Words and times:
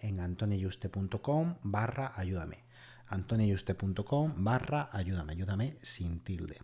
en 0.00 0.20
antoniayuste.com 0.20 1.56
barra 1.62 2.12
ayúdame. 2.14 2.64
antoniayuste.com 3.08 4.32
barra 4.36 4.90
ayúdame, 4.92 5.32
ayúdame 5.32 5.76
sin 5.82 6.20
tilde. 6.20 6.58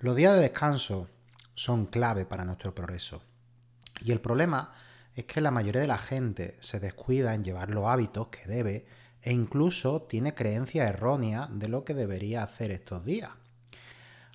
Los 0.00 0.16
días 0.16 0.34
de 0.34 0.42
descanso 0.42 1.08
son 1.54 1.86
clave 1.86 2.24
para 2.24 2.44
nuestro 2.44 2.74
progreso. 2.74 3.22
Y 4.00 4.12
el 4.12 4.20
problema 4.20 4.72
es 5.14 5.24
que 5.24 5.40
la 5.40 5.50
mayoría 5.50 5.80
de 5.80 5.88
la 5.88 5.98
gente 5.98 6.56
se 6.60 6.78
descuida 6.78 7.34
en 7.34 7.42
llevar 7.42 7.70
los 7.70 7.86
hábitos 7.86 8.28
que 8.28 8.46
debe 8.46 8.86
e 9.20 9.32
incluso 9.32 10.02
tiene 10.02 10.34
creencia 10.34 10.86
errónea 10.86 11.48
de 11.50 11.68
lo 11.68 11.84
que 11.84 11.94
debería 11.94 12.44
hacer 12.44 12.70
estos 12.70 13.04
días. 13.04 13.32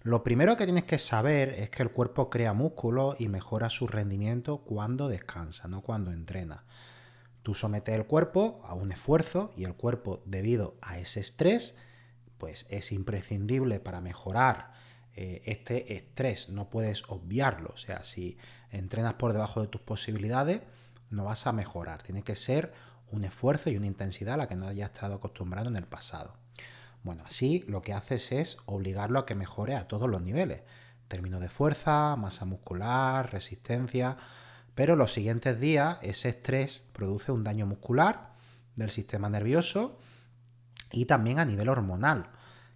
Lo 0.03 0.21
primero 0.21 0.57
que 0.57 0.65
tienes 0.65 0.83
que 0.83 0.99
saber 0.99 1.49
es 1.49 1.69
que 1.69 1.81
el 1.81 1.91
cuerpo 1.91 2.29
crea 2.29 2.51
músculo 2.51 3.15
y 3.17 3.29
mejora 3.29 3.69
su 3.69 3.87
rendimiento 3.87 4.57
cuando 4.57 5.07
descansa, 5.07 5.69
no 5.69 5.79
cuando 5.79 6.11
entrena. 6.11 6.65
Tú 7.44 7.53
sometes 7.55 7.94
el 7.95 8.05
cuerpo 8.05 8.61
a 8.63 8.73
un 8.73 8.91
esfuerzo 8.91 9.52
y 9.55 9.66
el 9.66 9.75
cuerpo, 9.75 10.23
debido 10.25 10.75
a 10.81 10.97
ese 10.97 11.19
estrés, 11.19 11.77
pues 12.38 12.66
es 12.69 12.91
imprescindible 12.91 13.80
para 13.80 14.02
mejorar 14.02 14.73
eh, 15.16 15.41
este 15.45 15.94
estrés. 15.95 16.50
No 16.50 16.69
puedes 16.69 17.03
obviarlo. 17.09 17.72
O 17.73 17.78
sea, 17.78 18.03
si 18.03 18.38
entrenas 18.72 19.16
por 19.16 19.34
debajo 19.34 19.62
de 19.62 19.67
tus 19.67 19.81
posibilidades, 19.81 20.62
no 21.09 21.25
vas 21.25 21.45
a 21.45 21.51
mejorar. 21.51 22.01
Tiene 22.01 22.23
que 22.23 22.35
ser 22.35 22.73
un 23.12 23.25
esfuerzo 23.25 23.69
y 23.69 23.78
una 23.78 23.88
intensidad 23.88 24.35
a 24.35 24.38
la 24.38 24.47
que 24.47 24.56
no 24.56 24.67
hayas 24.67 24.91
estado 24.91 25.16
acostumbrado 25.16 25.67
en 25.67 25.75
el 25.75 25.85
pasado. 25.85 26.35
Bueno, 27.03 27.23
así 27.25 27.63
lo 27.67 27.81
que 27.81 27.94
haces 27.94 28.31
es 28.31 28.57
obligarlo 28.66 29.19
a 29.19 29.25
que 29.25 29.35
mejore 29.35 29.75
a 29.75 29.88
todos 29.88 30.09
los 30.09 30.22
niveles. 30.22 30.62
Término 31.09 31.40
de 31.40 31.50
fuerza, 31.50 32.16
masa 32.16 32.46
muscular, 32.46 33.31
resistencia, 33.31 34.17
pero 34.75 34.95
los 34.95 35.13
siguientes 35.13 35.59
días 35.59 35.97
ese 36.01 36.29
estrés 36.29 36.89
produce 36.94 37.31
un 37.31 37.44
daño 37.44 37.66
muscular 37.66 38.34
del 38.75 38.89
sistema 38.89 39.29
nervioso 39.29 40.00
y 40.91 41.06
también 41.06 41.39
a 41.39 41.45
nivel 41.45 41.69
hormonal, 41.69 42.29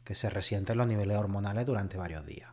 que 0.03 0.15
se 0.15 0.29
resienten 0.29 0.77
los 0.77 0.87
niveles 0.87 1.17
hormonales 1.17 1.65
durante 1.65 1.97
varios 1.97 2.25
días. 2.25 2.49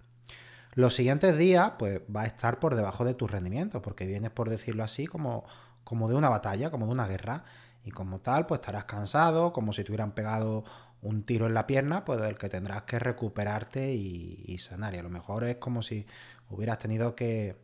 Los 0.75 0.95
siguientes 0.95 1.39
días, 1.39 1.73
pues 1.79 2.01
va 2.15 2.23
a 2.23 2.27
estar 2.27 2.59
por 2.59 2.75
debajo 2.75 3.05
de 3.05 3.15
tus 3.15 3.31
rendimientos, 3.31 3.81
porque 3.81 4.07
vienes, 4.07 4.33
por 4.33 4.51
decirlo 4.51 4.83
así, 4.83 5.07
como, 5.07 5.45
como 5.85 6.09
de 6.09 6.17
una 6.17 6.29
batalla, 6.29 6.71
como 6.71 6.87
de 6.87 6.93
una 6.93 7.07
guerra, 7.07 7.45
y 7.85 7.93
como 7.93 8.21
tal, 8.21 8.47
pues 8.47 8.61
estarás 8.61 8.87
cansado, 8.87 9.53
como 9.53 9.73
si 9.73 9.85
te 9.85 9.93
hubieran 9.93 10.13
pegado 10.13 10.65
un 11.01 11.23
tiro 11.25 11.47
en 11.47 11.55
la 11.55 11.67
pierna, 11.67 12.05
pues 12.05 12.21
del 12.21 12.39
que 12.39 12.49
tendrás 12.49 12.83
que 12.83 12.99
recuperarte 12.99 13.93
y, 13.93 14.43
y 14.47 14.59
sanar. 14.59 14.95
Y 14.95 14.99
a 14.99 15.03
lo 15.03 15.11
mejor 15.11 15.45
es 15.45 15.57
como 15.57 15.83
si 15.83 16.07
hubieras 16.51 16.79
tenido 16.79 17.15
que 17.15 17.57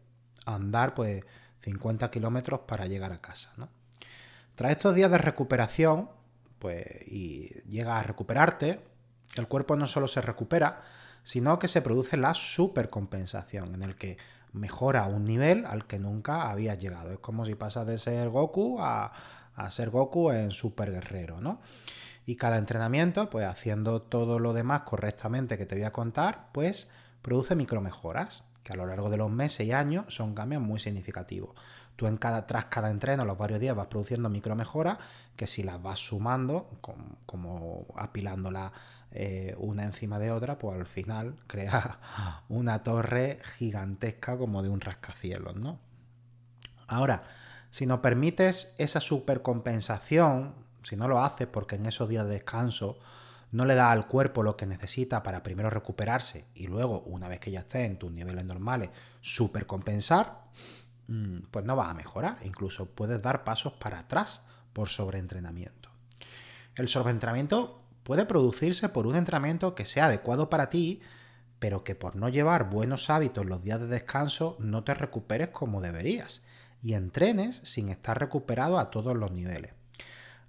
andar, 0.46 0.94
pues 0.94 1.24
50 1.60 2.10
kilómetros 2.10 2.60
para 2.60 2.86
llegar 2.86 3.12
a 3.12 3.20
casa. 3.20 3.52
¿no? 3.56 3.68
Tras 4.54 4.72
estos 4.72 4.94
días 4.94 5.10
de 5.10 5.18
recuperación, 5.18 6.10
pues, 6.58 6.86
y 7.06 7.48
llegas 7.68 8.00
a 8.00 8.02
recuperarte, 8.02 8.80
el 9.36 9.48
cuerpo 9.48 9.76
no 9.76 9.86
solo 9.86 10.08
se 10.08 10.20
recupera, 10.20 10.82
sino 11.22 11.58
que 11.58 11.68
se 11.68 11.82
produce 11.82 12.16
la 12.16 12.34
supercompensación, 12.34 13.74
en 13.74 13.82
el 13.82 13.96
que 13.96 14.18
mejora 14.52 15.06
un 15.06 15.24
nivel 15.24 15.64
al 15.66 15.86
que 15.86 15.98
nunca 15.98 16.50
había 16.50 16.74
llegado. 16.74 17.12
Es 17.12 17.18
como 17.20 17.44
si 17.44 17.54
pasas 17.54 17.86
de 17.86 17.98
ser 17.98 18.28
Goku 18.30 18.78
a, 18.80 19.12
a 19.54 19.70
ser 19.70 19.90
Goku 19.90 20.30
en 20.30 20.50
Super 20.50 20.90
Guerrero, 20.90 21.40
¿no? 21.40 21.60
Y 22.26 22.36
cada 22.36 22.58
entrenamiento, 22.58 23.30
pues 23.30 23.46
haciendo 23.46 24.02
todo 24.02 24.38
lo 24.38 24.52
demás 24.52 24.82
correctamente 24.82 25.56
que 25.56 25.66
te 25.66 25.76
voy 25.76 25.84
a 25.84 25.92
contar, 25.92 26.48
pues 26.52 26.90
produce 27.22 27.54
micromejoras 27.54 28.49
que 28.62 28.72
a 28.72 28.76
lo 28.76 28.86
largo 28.86 29.10
de 29.10 29.16
los 29.16 29.30
meses 29.30 29.66
y 29.66 29.72
años 29.72 30.04
son 30.08 30.34
cambios 30.34 30.62
muy 30.62 30.80
significativos. 30.80 31.50
Tú 31.96 32.06
en 32.06 32.16
cada, 32.16 32.46
tras 32.46 32.66
cada 32.66 32.90
entreno, 32.90 33.24
los 33.24 33.36
varios 33.36 33.60
días, 33.60 33.76
vas 33.76 33.88
produciendo 33.88 34.28
micromejoras 34.28 34.98
que 35.36 35.46
si 35.46 35.62
las 35.62 35.82
vas 35.82 35.98
sumando, 36.00 36.70
como, 36.80 37.86
apilándolas 37.96 38.72
eh, 39.12 39.54
una 39.58 39.84
encima 39.84 40.18
de 40.18 40.30
otra, 40.30 40.58
pues 40.58 40.78
al 40.78 40.86
final 40.86 41.36
crea 41.46 42.42
una 42.48 42.82
torre 42.82 43.40
gigantesca 43.58 44.36
como 44.38 44.62
de 44.62 44.68
un 44.68 44.80
rascacielos, 44.80 45.56
¿no? 45.56 45.78
Ahora, 46.86 47.22
si 47.70 47.86
nos 47.86 48.00
permites 48.00 48.74
esa 48.78 49.00
supercompensación, 49.00 50.54
si 50.82 50.96
no 50.96 51.06
lo 51.06 51.22
haces 51.22 51.46
porque 51.46 51.76
en 51.76 51.86
esos 51.86 52.08
días 52.08 52.24
de 52.24 52.32
descanso 52.32 52.98
no 53.52 53.64
le 53.64 53.74
da 53.74 53.90
al 53.90 54.06
cuerpo 54.06 54.42
lo 54.42 54.56
que 54.56 54.66
necesita 54.66 55.22
para 55.22 55.42
primero 55.42 55.70
recuperarse 55.70 56.46
y 56.54 56.66
luego, 56.66 57.02
una 57.02 57.28
vez 57.28 57.40
que 57.40 57.50
ya 57.50 57.60
esté 57.60 57.84
en 57.84 57.98
tus 57.98 58.12
niveles 58.12 58.44
normales, 58.44 58.90
supercompensar, 59.20 60.44
mm, 61.08 61.38
pues 61.50 61.64
no 61.64 61.76
va 61.76 61.90
a 61.90 61.94
mejorar. 61.94 62.38
Incluso 62.44 62.86
puedes 62.86 63.20
dar 63.22 63.42
pasos 63.44 63.72
para 63.74 64.00
atrás 64.00 64.42
por 64.72 64.88
sobreentrenamiento. 64.88 65.90
El 66.76 66.88
sobreentrenamiento 66.88 67.82
puede 68.04 68.24
producirse 68.24 68.88
por 68.88 69.06
un 69.06 69.16
entrenamiento 69.16 69.74
que 69.74 69.84
sea 69.84 70.06
adecuado 70.06 70.48
para 70.48 70.70
ti, 70.70 71.00
pero 71.58 71.84
que 71.84 71.94
por 71.94 72.16
no 72.16 72.28
llevar 72.28 72.70
buenos 72.70 73.10
hábitos 73.10 73.46
los 73.46 73.62
días 73.62 73.80
de 73.80 73.86
descanso 73.86 74.56
no 74.60 74.84
te 74.84 74.94
recuperes 74.94 75.48
como 75.48 75.80
deberías 75.80 76.42
y 76.82 76.94
entrenes 76.94 77.60
sin 77.64 77.88
estar 77.88 78.18
recuperado 78.18 78.78
a 78.78 78.90
todos 78.90 79.14
los 79.16 79.32
niveles. 79.32 79.72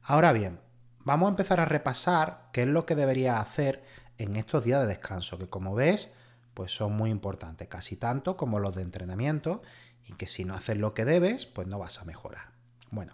Ahora 0.03 0.31
bien, 0.31 0.59
vamos 1.03 1.27
a 1.27 1.30
empezar 1.30 1.59
a 1.59 1.65
repasar 1.65 2.50
qué 2.51 2.62
es 2.62 2.68
lo 2.68 2.86
que 2.86 2.95
debería 2.95 3.39
hacer 3.39 3.83
en 4.18 4.36
estos 4.36 4.63
días 4.63 4.81
de 4.81 4.88
descanso, 4.88 5.38
que 5.38 5.50
como 5.50 5.74
ves, 5.75 6.13
pues 6.53 6.75
son 6.75 6.94
muy 6.94 7.09
importantes, 7.09 7.68
casi 7.68 7.95
tanto 7.95 8.38
como 8.38 8.59
los 8.59 8.75
de 8.75 8.83
entrenamiento, 8.83 9.62
y 10.07 10.13
que 10.13 10.27
si 10.27 10.45
no 10.45 10.53
haces 10.53 10.77
lo 10.77 10.94
que 10.94 11.06
debes, 11.06 11.45
pues 11.45 11.68
no 11.68 11.80
vas 11.80 12.01
a 12.01 12.06
mejorar. 12.06 12.51
Bueno, 12.89 13.13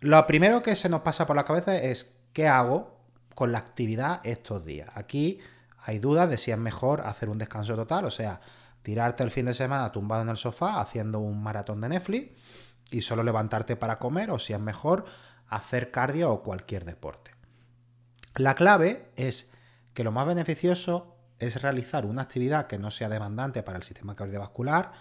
lo 0.00 0.26
primero 0.26 0.62
que 0.62 0.76
se 0.76 0.88
nos 0.88 1.02
pasa 1.02 1.26
por 1.26 1.36
la 1.36 1.44
cabeza 1.44 1.76
es 1.76 2.20
qué 2.32 2.48
hago 2.48 3.00
con 3.34 3.52
la 3.52 3.58
actividad 3.58 4.20
estos 4.24 4.64
días. 4.64 4.90
Aquí 4.94 5.40
hay 5.78 5.98
dudas 5.98 6.28
de 6.28 6.36
si 6.36 6.50
es 6.50 6.58
mejor 6.58 7.02
hacer 7.02 7.28
un 7.28 7.38
descanso 7.38 7.76
total, 7.76 8.04
o 8.04 8.10
sea, 8.10 8.40
tirarte 8.82 9.22
el 9.22 9.30
fin 9.30 9.46
de 9.46 9.54
semana 9.54 9.90
tumbado 9.90 10.22
en 10.22 10.28
el 10.28 10.36
sofá 10.36 10.80
haciendo 10.80 11.18
un 11.18 11.42
maratón 11.42 11.80
de 11.80 11.88
Netflix 11.88 12.32
y 12.90 13.02
solo 13.02 13.22
levantarte 13.22 13.76
para 13.76 13.98
comer, 13.98 14.30
o 14.30 14.38
si 14.38 14.52
es 14.52 14.60
mejor 14.60 15.04
hacer 15.48 15.90
cardio 15.90 16.32
o 16.32 16.42
cualquier 16.42 16.84
deporte. 16.84 17.32
La 18.36 18.54
clave 18.54 19.10
es 19.16 19.52
que 19.94 20.04
lo 20.04 20.12
más 20.12 20.26
beneficioso 20.26 21.16
es 21.38 21.60
realizar 21.62 22.06
una 22.06 22.22
actividad 22.22 22.66
que 22.66 22.78
no 22.78 22.90
sea 22.90 23.08
demandante 23.08 23.62
para 23.62 23.78
el 23.78 23.82
sistema 23.82 24.16
cardiovascular, 24.16 24.92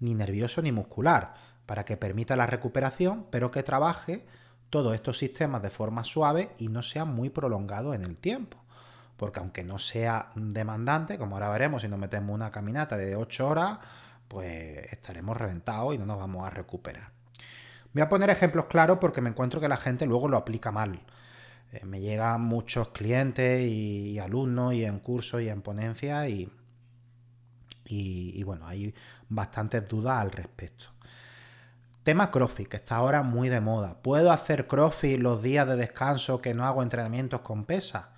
ni 0.00 0.14
nervioso 0.14 0.62
ni 0.62 0.72
muscular, 0.72 1.34
para 1.66 1.84
que 1.84 1.96
permita 1.96 2.36
la 2.36 2.46
recuperación, 2.46 3.26
pero 3.30 3.50
que 3.50 3.62
trabaje 3.62 4.26
todos 4.70 4.94
estos 4.94 5.18
sistemas 5.18 5.62
de 5.62 5.70
forma 5.70 6.04
suave 6.04 6.50
y 6.58 6.68
no 6.68 6.82
sea 6.82 7.04
muy 7.04 7.28
prolongado 7.30 7.94
en 7.94 8.02
el 8.02 8.16
tiempo. 8.16 8.56
Porque 9.16 9.40
aunque 9.40 9.64
no 9.64 9.78
sea 9.78 10.30
demandante, 10.34 11.18
como 11.18 11.36
ahora 11.36 11.50
veremos, 11.50 11.82
si 11.82 11.88
nos 11.88 11.98
metemos 11.98 12.34
una 12.34 12.50
caminata 12.50 12.96
de 12.96 13.16
8 13.16 13.48
horas, 13.48 13.78
pues 14.28 14.86
estaremos 14.92 15.36
reventados 15.36 15.94
y 15.94 15.98
no 15.98 16.06
nos 16.06 16.18
vamos 16.18 16.46
a 16.46 16.50
recuperar. 16.50 17.19
Voy 17.92 18.02
a 18.02 18.08
poner 18.08 18.30
ejemplos 18.30 18.66
claros 18.66 18.98
porque 19.00 19.20
me 19.20 19.30
encuentro 19.30 19.60
que 19.60 19.68
la 19.68 19.76
gente 19.76 20.06
luego 20.06 20.28
lo 20.28 20.36
aplica 20.36 20.70
mal. 20.70 21.00
Eh, 21.72 21.84
me 21.84 22.00
llegan 22.00 22.40
muchos 22.42 22.88
clientes 22.88 23.62
y, 23.62 24.18
alumnos 24.18 24.74
y 24.74 24.84
en 24.84 25.00
cursos 25.00 25.42
y 25.42 25.48
en 25.48 25.62
ponencias 25.62 26.28
y, 26.28 26.52
y, 27.86 28.42
bueno, 28.44 28.66
hay 28.68 28.94
bastantes 29.28 29.88
dudas 29.88 30.20
al 30.20 30.30
respecto. 30.30 30.86
Tema 32.04 32.30
CrossFit, 32.30 32.68
que 32.68 32.76
está 32.76 32.96
ahora 32.96 33.22
muy 33.22 33.48
de 33.48 33.60
moda. 33.60 34.00
¿Puedo 34.02 34.32
hacer 34.32 34.66
CrossFit 34.66 35.18
los 35.18 35.42
días 35.42 35.66
de 35.66 35.76
descanso 35.76 36.40
que 36.40 36.54
no 36.54 36.64
hago 36.64 36.82
entrenamientos 36.82 37.40
con 37.40 37.64
pesa? 37.64 38.14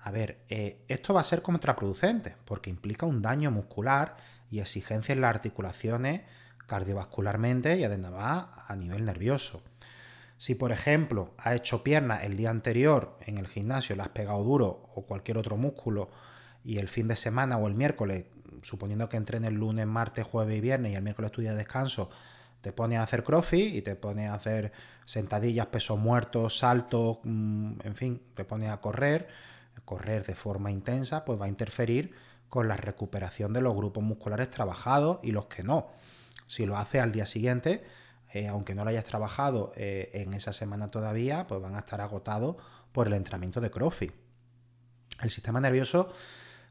A 0.00 0.10
ver, 0.10 0.44
eh, 0.48 0.84
esto 0.88 1.14
va 1.14 1.20
a 1.20 1.24
ser 1.24 1.40
contraproducente 1.40 2.36
porque 2.44 2.70
implica 2.70 3.06
un 3.06 3.22
daño 3.22 3.50
muscular 3.50 4.16
y 4.50 4.60
exigencia 4.60 5.14
en 5.14 5.20
las 5.20 5.30
articulaciones 5.30 6.22
cardiovascularmente 6.66 7.78
y 7.78 7.84
además 7.84 8.46
a 8.66 8.76
nivel 8.76 9.04
nervioso. 9.04 9.62
Si, 10.36 10.54
por 10.54 10.72
ejemplo, 10.72 11.34
has 11.38 11.54
hecho 11.54 11.82
pierna 11.82 12.22
el 12.22 12.36
día 12.36 12.50
anterior 12.50 13.16
en 13.20 13.38
el 13.38 13.46
gimnasio, 13.46 13.96
le 13.96 14.02
has 14.02 14.08
pegado 14.08 14.42
duro 14.42 14.90
o 14.94 15.06
cualquier 15.06 15.38
otro 15.38 15.56
músculo 15.56 16.10
y 16.64 16.78
el 16.78 16.88
fin 16.88 17.08
de 17.08 17.16
semana 17.16 17.56
o 17.56 17.68
el 17.68 17.74
miércoles, 17.74 18.26
suponiendo 18.62 19.08
que 19.08 19.16
entrenes 19.16 19.50
el 19.50 19.56
lunes, 19.56 19.86
martes, 19.86 20.26
jueves 20.26 20.58
y 20.58 20.60
viernes 20.60 20.92
y 20.92 20.96
el 20.96 21.02
miércoles 21.02 21.30
tu 21.30 21.40
día 21.40 21.52
de 21.52 21.58
descanso, 21.58 22.10
te 22.60 22.72
pones 22.72 22.98
a 22.98 23.02
hacer 23.02 23.22
crossfit 23.22 23.74
y 23.74 23.82
te 23.82 23.94
pones 23.94 24.30
a 24.30 24.34
hacer 24.34 24.72
sentadillas, 25.04 25.66
pesos 25.66 25.98
muertos, 25.98 26.58
saltos, 26.58 27.18
mm, 27.22 27.72
en 27.84 27.94
fin, 27.94 28.22
te 28.34 28.44
pones 28.44 28.70
a 28.70 28.80
correr, 28.80 29.28
correr 29.84 30.24
de 30.24 30.34
forma 30.34 30.70
intensa, 30.70 31.24
pues 31.24 31.40
va 31.40 31.44
a 31.44 31.48
interferir 31.48 32.14
con 32.48 32.68
la 32.68 32.76
recuperación 32.76 33.52
de 33.52 33.60
los 33.60 33.74
grupos 33.74 34.02
musculares 34.02 34.50
trabajados 34.50 35.18
y 35.22 35.32
los 35.32 35.46
que 35.46 35.62
no. 35.62 35.88
Si 36.46 36.66
lo 36.66 36.76
haces 36.76 37.00
al 37.00 37.12
día 37.12 37.26
siguiente, 37.26 37.84
eh, 38.32 38.48
aunque 38.48 38.74
no 38.74 38.84
lo 38.84 38.90
hayas 38.90 39.04
trabajado 39.04 39.72
eh, 39.76 40.10
en 40.14 40.34
esa 40.34 40.52
semana 40.52 40.88
todavía, 40.88 41.46
pues 41.46 41.60
van 41.60 41.76
a 41.76 41.80
estar 41.80 42.00
agotados 42.00 42.56
por 42.92 43.06
el 43.06 43.14
entrenamiento 43.14 43.60
de 43.60 43.70
CrossFit. 43.70 44.12
El 45.22 45.30
sistema 45.30 45.60
nervioso 45.60 46.12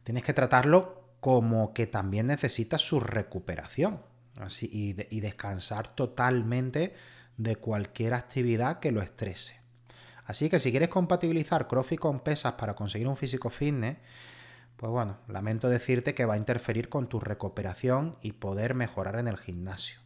tienes 0.03 0.23
que 0.23 0.33
tratarlo 0.33 1.03
como 1.19 1.73
que 1.73 1.87
también 1.87 2.27
necesita 2.27 2.77
su 2.77 2.99
recuperación 2.99 4.01
así, 4.39 4.69
y, 4.71 5.21
descansar 5.21 5.95
totalmente 5.95 6.93
de 7.37 7.55
cualquier 7.55 8.13
actividad 8.13 8.79
que 8.79 8.91
lo 8.91 9.01
estrese. 9.01 9.61
Así 10.25 10.49
que 10.49 10.59
si 10.59 10.71
quieres 10.71 10.89
compatibilizar 10.89 11.67
CrossFit 11.67 11.99
con 11.99 12.19
pesas 12.21 12.53
para 12.53 12.75
conseguir 12.75 13.07
un 13.07 13.17
físico 13.17 13.49
fitness, 13.49 13.97
pues 14.83 14.91
bueno, 14.91 15.15
lamento 15.29 15.69
decirte 15.69 16.13
que 16.13 16.25
va 16.25 16.33
a 16.33 16.37
interferir 16.37 16.89
con 16.89 17.07
tu 17.07 17.21
recuperación 17.21 18.17
y 18.21 18.33
poder 18.33 18.75
mejorar 18.75 19.17
en 19.17 19.29
el 19.29 19.37
gimnasio. 19.37 20.01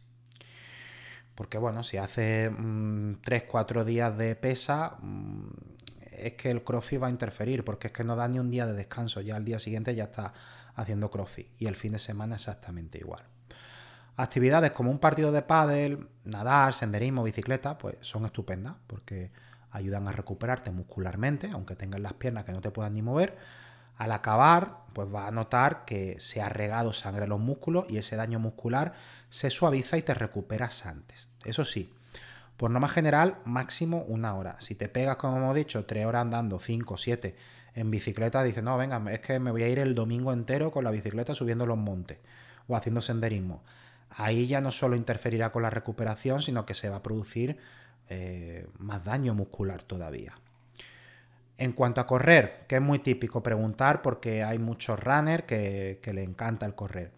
Porque 1.34 1.58
bueno, 1.58 1.82
si 1.82 1.96
hace 1.96 2.48
3-4 2.48 3.82
mm, 3.82 3.84
días 3.84 4.16
de 4.16 4.36
pesa, 4.36 4.98
mm, 5.00 5.48
es 6.12 6.34
que 6.34 6.52
el 6.52 6.62
crossfit 6.62 7.02
va 7.02 7.08
a 7.08 7.10
interferir, 7.10 7.64
porque 7.64 7.88
es 7.88 7.92
que 7.92 8.04
no 8.04 8.14
da 8.14 8.28
ni 8.28 8.38
un 8.38 8.52
día 8.52 8.66
de 8.66 8.72
descanso, 8.72 9.20
ya 9.20 9.34
al 9.34 9.44
día 9.44 9.58
siguiente 9.58 9.96
ya 9.96 10.04
está 10.04 10.32
haciendo 10.76 11.10
crossfit 11.10 11.48
y 11.60 11.66
el 11.66 11.74
fin 11.74 11.90
de 11.90 11.98
semana 11.98 12.36
exactamente 12.36 12.98
igual. 12.98 13.24
Actividades 14.14 14.70
como 14.70 14.92
un 14.92 15.00
partido 15.00 15.32
de 15.32 15.42
pádel, 15.42 16.06
nadar, 16.22 16.72
senderismo, 16.72 17.24
bicicleta, 17.24 17.78
pues 17.78 17.96
son 18.02 18.26
estupendas 18.26 18.76
porque 18.86 19.32
ayudan 19.72 20.06
a 20.06 20.12
recuperarte 20.12 20.70
muscularmente, 20.70 21.50
aunque 21.52 21.74
tengas 21.74 22.00
las 22.00 22.12
piernas 22.12 22.44
que 22.44 22.52
no 22.52 22.60
te 22.60 22.70
puedan 22.70 22.92
ni 22.92 23.02
mover. 23.02 23.36
Al 23.98 24.12
acabar, 24.12 24.84
pues 24.92 25.10
vas 25.10 25.28
a 25.28 25.32
notar 25.32 25.84
que 25.84 26.18
se 26.18 26.40
ha 26.40 26.48
regado 26.48 26.92
sangre 26.92 27.24
en 27.24 27.30
los 27.30 27.40
músculos 27.40 27.84
y 27.88 27.98
ese 27.98 28.16
daño 28.16 28.38
muscular 28.38 28.94
se 29.28 29.50
suaviza 29.50 29.98
y 29.98 30.02
te 30.02 30.14
recuperas 30.14 30.86
antes. 30.86 31.28
Eso 31.44 31.64
sí, 31.64 31.92
por 32.56 32.70
norma 32.70 32.88
general, 32.88 33.38
máximo 33.44 34.04
una 34.08 34.34
hora. 34.34 34.56
Si 34.60 34.74
te 34.74 34.88
pegas, 34.88 35.16
como 35.16 35.36
hemos 35.36 35.54
dicho, 35.54 35.84
tres 35.84 36.06
horas 36.06 36.22
andando, 36.22 36.58
cinco, 36.58 36.96
siete 36.96 37.36
en 37.74 37.90
bicicleta, 37.90 38.42
dices, 38.42 38.64
no, 38.64 38.76
venga, 38.76 39.02
es 39.12 39.20
que 39.20 39.38
me 39.38 39.50
voy 39.50 39.62
a 39.62 39.68
ir 39.68 39.78
el 39.78 39.94
domingo 39.94 40.32
entero 40.32 40.70
con 40.70 40.84
la 40.84 40.90
bicicleta 40.90 41.34
subiendo 41.34 41.66
los 41.66 41.78
montes 41.78 42.18
o 42.66 42.76
haciendo 42.76 43.00
senderismo. 43.00 43.62
Ahí 44.10 44.46
ya 44.46 44.60
no 44.60 44.70
solo 44.70 44.96
interferirá 44.96 45.52
con 45.52 45.62
la 45.62 45.70
recuperación, 45.70 46.40
sino 46.40 46.64
que 46.64 46.74
se 46.74 46.88
va 46.88 46.96
a 46.96 47.02
producir 47.02 47.58
eh, 48.08 48.66
más 48.78 49.04
daño 49.04 49.34
muscular 49.34 49.82
todavía. 49.82 50.32
En 51.58 51.72
cuanto 51.72 52.00
a 52.00 52.06
correr, 52.06 52.64
que 52.68 52.76
es 52.76 52.82
muy 52.82 53.00
típico 53.00 53.42
preguntar 53.42 54.00
porque 54.00 54.44
hay 54.44 54.60
muchos 54.60 54.98
runners 55.00 55.42
que, 55.42 55.98
le 56.12 56.22
encanta 56.22 56.64
el 56.66 56.76
correr. 56.76 57.10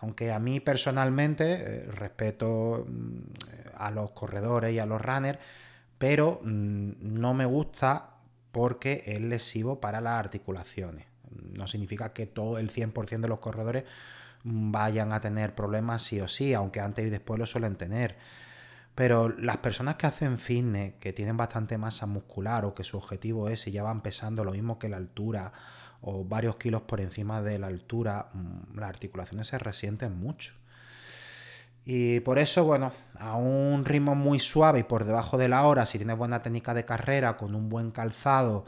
Aunque 0.00 0.32
a 0.32 0.38
mí 0.38 0.60
personalmente 0.60 1.44
eh, 1.52 1.82
respeto 1.90 2.86
mm, 2.86 3.20
a 3.76 3.90
los 3.90 4.10
corredores 4.10 4.74
y 4.74 4.78
a 4.78 4.86
los 4.86 5.00
runners, 5.00 5.38
pero 5.96 6.40
mm, 6.42 6.92
no 7.00 7.32
me 7.32 7.46
gusta 7.46 8.10
porque 8.52 9.02
es 9.06 9.20
lesivo 9.20 9.80
para 9.80 10.02
las 10.02 10.18
articulaciones. 10.18 11.06
No 11.30 11.66
significa 11.66 12.12
que 12.12 12.26
todo 12.26 12.58
el 12.58 12.70
100% 12.70 13.20
de 13.20 13.28
los 13.28 13.38
corredores 13.38 13.84
mm, 14.44 14.72
vayan 14.72 15.12
a 15.14 15.20
tener 15.20 15.54
problemas 15.54 16.02
sí 16.02 16.20
o 16.20 16.28
sí, 16.28 16.52
aunque 16.52 16.80
antes 16.80 17.06
y 17.06 17.10
después 17.10 17.38
lo 17.38 17.46
suelen 17.46 17.76
tener. 17.76 18.16
Pero 18.94 19.28
las 19.28 19.58
personas 19.58 19.96
que 19.96 20.06
hacen 20.06 20.38
fitness, 20.38 20.94
que 21.00 21.12
tienen 21.12 21.36
bastante 21.36 21.78
masa 21.78 22.06
muscular 22.06 22.64
o 22.64 22.74
que 22.74 22.84
su 22.84 22.96
objetivo 22.96 23.48
es 23.48 23.66
y 23.66 23.72
ya 23.72 23.82
van 23.82 24.02
pesando 24.02 24.44
lo 24.44 24.52
mismo 24.52 24.78
que 24.78 24.88
la 24.88 24.96
altura 24.96 25.52
o 26.02 26.24
varios 26.24 26.56
kilos 26.56 26.82
por 26.82 27.00
encima 27.00 27.42
de 27.42 27.58
la 27.58 27.66
altura, 27.66 28.30
mm, 28.32 28.78
las 28.78 28.88
articulaciones 28.88 29.46
se 29.46 29.58
resienten 29.58 30.18
mucho. 30.18 30.52
Y 31.84 32.20
por 32.20 32.38
eso, 32.38 32.64
bueno, 32.64 32.92
a 33.18 33.36
un 33.36 33.84
ritmo 33.84 34.14
muy 34.14 34.38
suave 34.38 34.80
y 34.80 34.82
por 34.82 35.04
debajo 35.04 35.38
de 35.38 35.48
la 35.48 35.64
hora, 35.64 35.86
si 35.86 35.98
tienes 35.98 36.16
buena 36.16 36.42
técnica 36.42 36.74
de 36.74 36.84
carrera, 36.84 37.36
con 37.36 37.54
un 37.54 37.68
buen 37.68 37.90
calzado, 37.90 38.64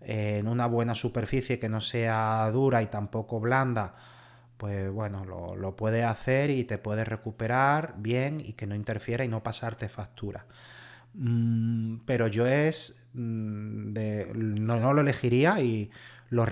eh, 0.00 0.38
en 0.38 0.48
una 0.48 0.66
buena 0.66 0.94
superficie 0.94 1.58
que 1.58 1.68
no 1.68 1.80
sea 1.80 2.50
dura 2.52 2.82
y 2.82 2.86
tampoco 2.86 3.40
blanda, 3.40 3.94
pues 4.56 4.90
bueno, 4.90 5.24
lo, 5.24 5.76
puedes 5.76 6.04
hacer 6.04 6.50
y 6.50 6.64
te 6.64 6.78
puedes 6.78 7.06
recuperar 7.06 7.94
bien 7.98 8.40
y 8.40 8.54
que 8.54 8.66
no 8.66 8.74
interfiera 8.74 9.24
y 9.24 9.28
no 9.28 9.42
pasarte 9.42 9.88
factura. 9.88 10.46
Mm, 11.14 11.98
pero 12.06 12.28
yo 12.28 12.46
es 12.46 13.08
mm, 13.14 13.92
de, 13.92 14.32
no, 14.34 14.78
no, 14.80 14.92
lo 14.92 15.00
elegiría 15.00 15.60
y 15.60 15.90
lo, 16.30 16.46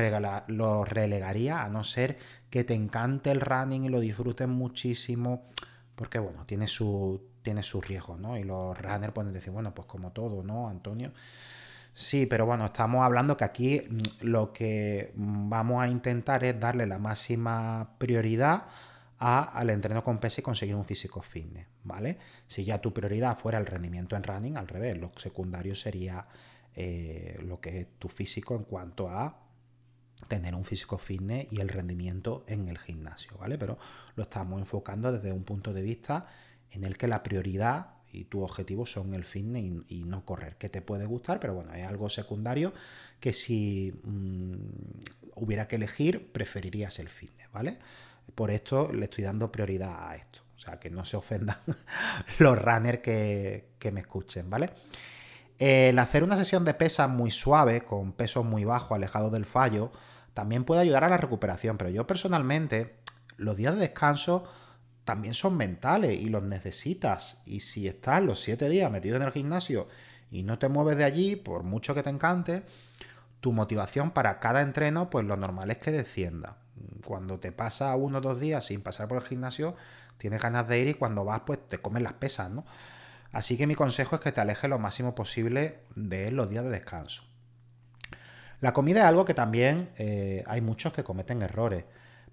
lo 0.49 0.85
relegaría 0.85 1.63
a 1.65 1.69
no 1.69 1.85
ser 1.85 2.19
que 2.51 2.65
te 2.65 2.75
encante 2.75 3.31
el 3.31 3.41
running 3.41 3.85
y 3.85 3.89
lo 3.89 4.01
disfrutes 4.01 4.49
muchísimo, 4.49 5.49
porque 5.97 6.19
bueno, 6.19 6.45
tiene 6.47 6.67
su, 6.69 7.21
tiene 7.43 7.63
¿no? 8.19 8.39
Y 8.39 8.45
los 8.45 8.77
runners 8.81 9.13
pueden 9.13 9.33
decir, 9.33 9.53
bueno, 9.53 9.75
pues 9.75 9.87
como 9.87 10.13
todo, 10.13 10.43
¿no, 10.43 10.69
Antonio? 10.69 11.13
Sí, 11.95 12.27
pero 12.27 12.45
bueno, 12.45 12.67
estamos 12.67 13.05
hablando 13.05 13.37
que 13.37 13.45
aquí 13.45 13.81
mm, 13.81 14.27
lo 14.27 14.53
que 14.53 15.13
vamos 15.15 15.83
a 15.83 15.89
intentar 15.89 16.43
es 16.45 16.59
darle 16.59 16.87
la 16.87 16.99
máxima 16.99 17.97
prioridad 17.99 18.65
al 19.17 19.71
entreno 19.71 20.05
con 20.05 20.19
peso 20.19 20.41
y 20.41 20.45
conseguir 20.45 20.75
un 20.75 20.85
físico 20.85 21.23
fitness, 21.23 21.67
¿vale? 21.85 22.19
Si 22.47 22.63
ya 22.65 22.81
tu 22.81 22.93
prioridad 22.93 23.39
fuera 23.39 23.57
el 23.59 23.65
rendimiento 23.65 24.17
en 24.17 24.23
running, 24.23 24.57
al 24.59 24.69
revés, 24.69 24.99
lo 24.99 25.13
secundario 25.17 25.75
sería 25.75 26.27
eh, 26.75 27.39
lo 27.43 27.59
que 27.59 27.81
es 27.81 27.87
tu 27.99 28.09
físico 28.09 28.55
en 28.55 28.65
cuanto 28.65 29.09
a 29.09 29.41
tener 30.29 30.55
un 30.55 30.65
físico 30.65 30.99
fitness 30.99 31.51
y 31.53 31.61
el 31.61 31.71
rendimiento 31.71 32.45
en 32.49 32.69
el 32.69 32.77
gimnasio, 32.77 33.39
¿vale? 33.39 33.57
Pero 33.57 33.79
lo 34.17 34.25
estamos 34.25 34.59
enfocando 34.59 35.11
desde 35.11 35.33
un 35.33 35.45
punto 35.45 35.73
de 35.73 35.81
vista 35.81 36.27
en 36.71 36.85
el 36.85 36.99
que 36.99 37.09
la 37.09 37.23
prioridad 37.23 37.94
y 38.15 38.25
tu 38.25 38.43
objetivo 38.43 38.87
son 38.87 39.15
el 39.15 39.25
fitness 39.25 39.83
y, 39.89 40.05
no 40.05 40.25
correr, 40.25 40.57
que 40.57 40.69
te 40.69 40.81
puede 40.81 41.07
gustar, 41.07 41.41
pero 41.41 41.55
bueno, 41.55 41.75
es 41.75 41.87
algo 41.87 42.09
secundario 42.09 42.73
que 43.21 43.33
si 43.33 43.93
mm, 44.05 44.55
hubiera 45.35 45.67
que 45.67 45.77
elegir, 45.77 46.31
preferirías 46.33 46.99
el 47.01 47.09
fitness, 47.09 47.51
¿vale? 47.53 47.79
Por 48.35 48.51
esto 48.51 48.93
le 48.93 49.05
estoy 49.05 49.25
dando 49.25 49.51
prioridad 49.51 50.09
a 50.09 50.17
esto, 50.17 50.41
o 50.55 50.59
sea, 50.59 50.79
que 50.79 50.91
no 50.91 51.05
se 51.05 51.17
ofendan 51.17 51.59
los 52.39 52.57
runners 52.61 53.01
que, 53.01 53.71
que 53.79 53.91
me 53.91 54.01
escuchen, 54.01 54.49
¿vale? 54.49 54.71
El 55.59 55.99
hacer 55.99 56.23
una 56.23 56.37
sesión 56.37 56.65
de 56.65 56.75
pesas 56.75 57.09
muy 57.09 57.31
suave, 57.31 57.83
con 57.83 58.13
pesos 58.13 58.45
muy 58.45 58.65
bajos, 58.65 58.93
alejados 58.93 59.33
del 59.33 59.45
fallo, 59.45 59.91
también 60.35 60.65
puede 60.65 60.83
ayudar 60.83 61.05
a 61.05 61.09
la 61.09 61.17
recuperación, 61.17 61.79
pero 61.79 61.91
yo 61.91 62.07
personalmente, 62.07 62.97
los 63.37 63.57
días 63.57 63.75
de 63.75 63.81
descanso 63.81 64.45
también 65.05 65.35
son 65.35 65.57
mentales 65.57 66.21
y 66.21 66.29
los 66.29 66.43
necesitas. 66.43 67.43
Y 67.47 67.61
si 67.61 67.87
estás 67.87 68.23
los 68.23 68.41
siete 68.41 68.69
días 68.69 68.91
metido 68.91 69.17
en 69.17 69.23
el 69.23 69.33
gimnasio 69.33 69.89
y 70.31 70.43
no 70.43 70.59
te 70.59 70.69
mueves 70.69 70.97
de 70.97 71.05
allí, 71.05 71.37
por 71.37 71.63
mucho 71.63 71.95
que 71.95 72.03
te 72.03 72.11
encante, 72.11 72.65
tu 73.41 73.53
motivación 73.53 74.11
para 74.11 74.41
cada 74.41 74.63
entreno, 74.63 75.11
pues 75.11 75.27
lo 75.27 75.37
normal 75.37 75.71
es 75.71 75.79
que 75.79 75.93
descienda. 75.93 76.57
Cuando 77.05 77.39
te 77.39 77.53
pasa 77.53 77.95
uno 77.97 78.19
o 78.19 78.21
dos 78.21 78.41
días 78.41 78.65
sin 78.65 78.83
pasar 78.83 79.07
por 79.07 79.19
el 79.19 79.29
gimnasio, 79.29 79.77
tienes 80.17 80.41
ganas 80.41 80.67
de 80.67 80.81
ir 80.81 80.89
y 80.89 80.95
cuando 80.95 81.25
vas, 81.25 81.43
pues 81.45 81.59
te 81.69 81.79
comen 81.79 82.03
las 82.03 82.15
pesas, 82.15 82.51
¿no? 82.51 82.65
Así 83.33 83.57
que 83.57 83.67
mi 83.67 83.75
consejo 83.75 84.17
es 84.17 84.23
que 84.23 84.33
te 84.33 84.41
alejes 84.41 84.71
lo 84.71 84.79
máximo 84.79 85.15
posible 85.15 85.81
de 85.97 86.31
los 86.31 86.49
días 86.49 86.65
de 86.65 86.71
descanso. 86.71 87.25
La 88.61 88.73
comida 88.73 89.01
es 89.01 89.07
algo 89.07 89.25
que 89.25 89.35
también 89.35 89.91
eh, 89.99 90.43
hay 90.47 90.61
muchos 90.61 90.93
que 90.93 91.05
cometen 91.05 91.43
errores. 91.43 91.85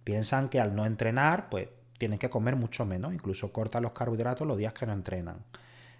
Piensan 0.03 0.47
que 0.47 0.61
al 0.61 0.75
no 0.75 0.85
entrenar, 0.85 1.49
pues 1.49 1.67
tienen 2.01 2.17
que 2.17 2.31
comer 2.31 2.55
mucho 2.55 2.83
menos, 2.83 3.13
incluso 3.13 3.53
cortan 3.53 3.83
los 3.83 3.91
carbohidratos 3.91 4.47
los 4.47 4.57
días 4.57 4.73
que 4.73 4.87
no 4.87 4.93
entrenan. 4.93 5.45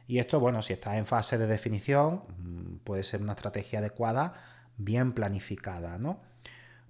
Y 0.08 0.18
esto, 0.18 0.40
bueno, 0.40 0.64
si 0.64 0.74
estás 0.74 0.96
en 0.96 1.06
fase 1.06 1.38
de 1.38 1.46
definición, 1.46 2.24
mm, 2.40 2.78
puede 2.78 3.04
ser 3.04 3.22
una 3.22 3.34
estrategia 3.34 3.78
adecuada, 3.78 4.34
bien 4.78 5.14
planificada, 5.14 6.00
¿no? 6.00 6.20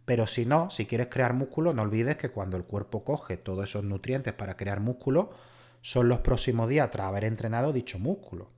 Pero 0.06 0.28
si 0.28 0.46
no, 0.46 0.70
si 0.70 0.86
quieres 0.86 1.08
crear 1.08 1.34
músculo, 1.34 1.74
no 1.74 1.82
olvides 1.82 2.16
que 2.16 2.30
cuando 2.30 2.56
el 2.56 2.64
cuerpo 2.64 3.04
coge 3.04 3.36
todos 3.36 3.66
esos 3.66 3.84
nutrientes 3.84 4.32
para 4.32 4.56
crear 4.56 4.80
músculo, 4.80 5.32
son 5.82 6.08
los 6.08 6.20
próximos 6.20 6.70
días 6.70 6.90
tras 6.90 7.08
haber 7.08 7.26
entrenado 7.26 7.74
dicho 7.74 8.00
músculo. 8.00 8.50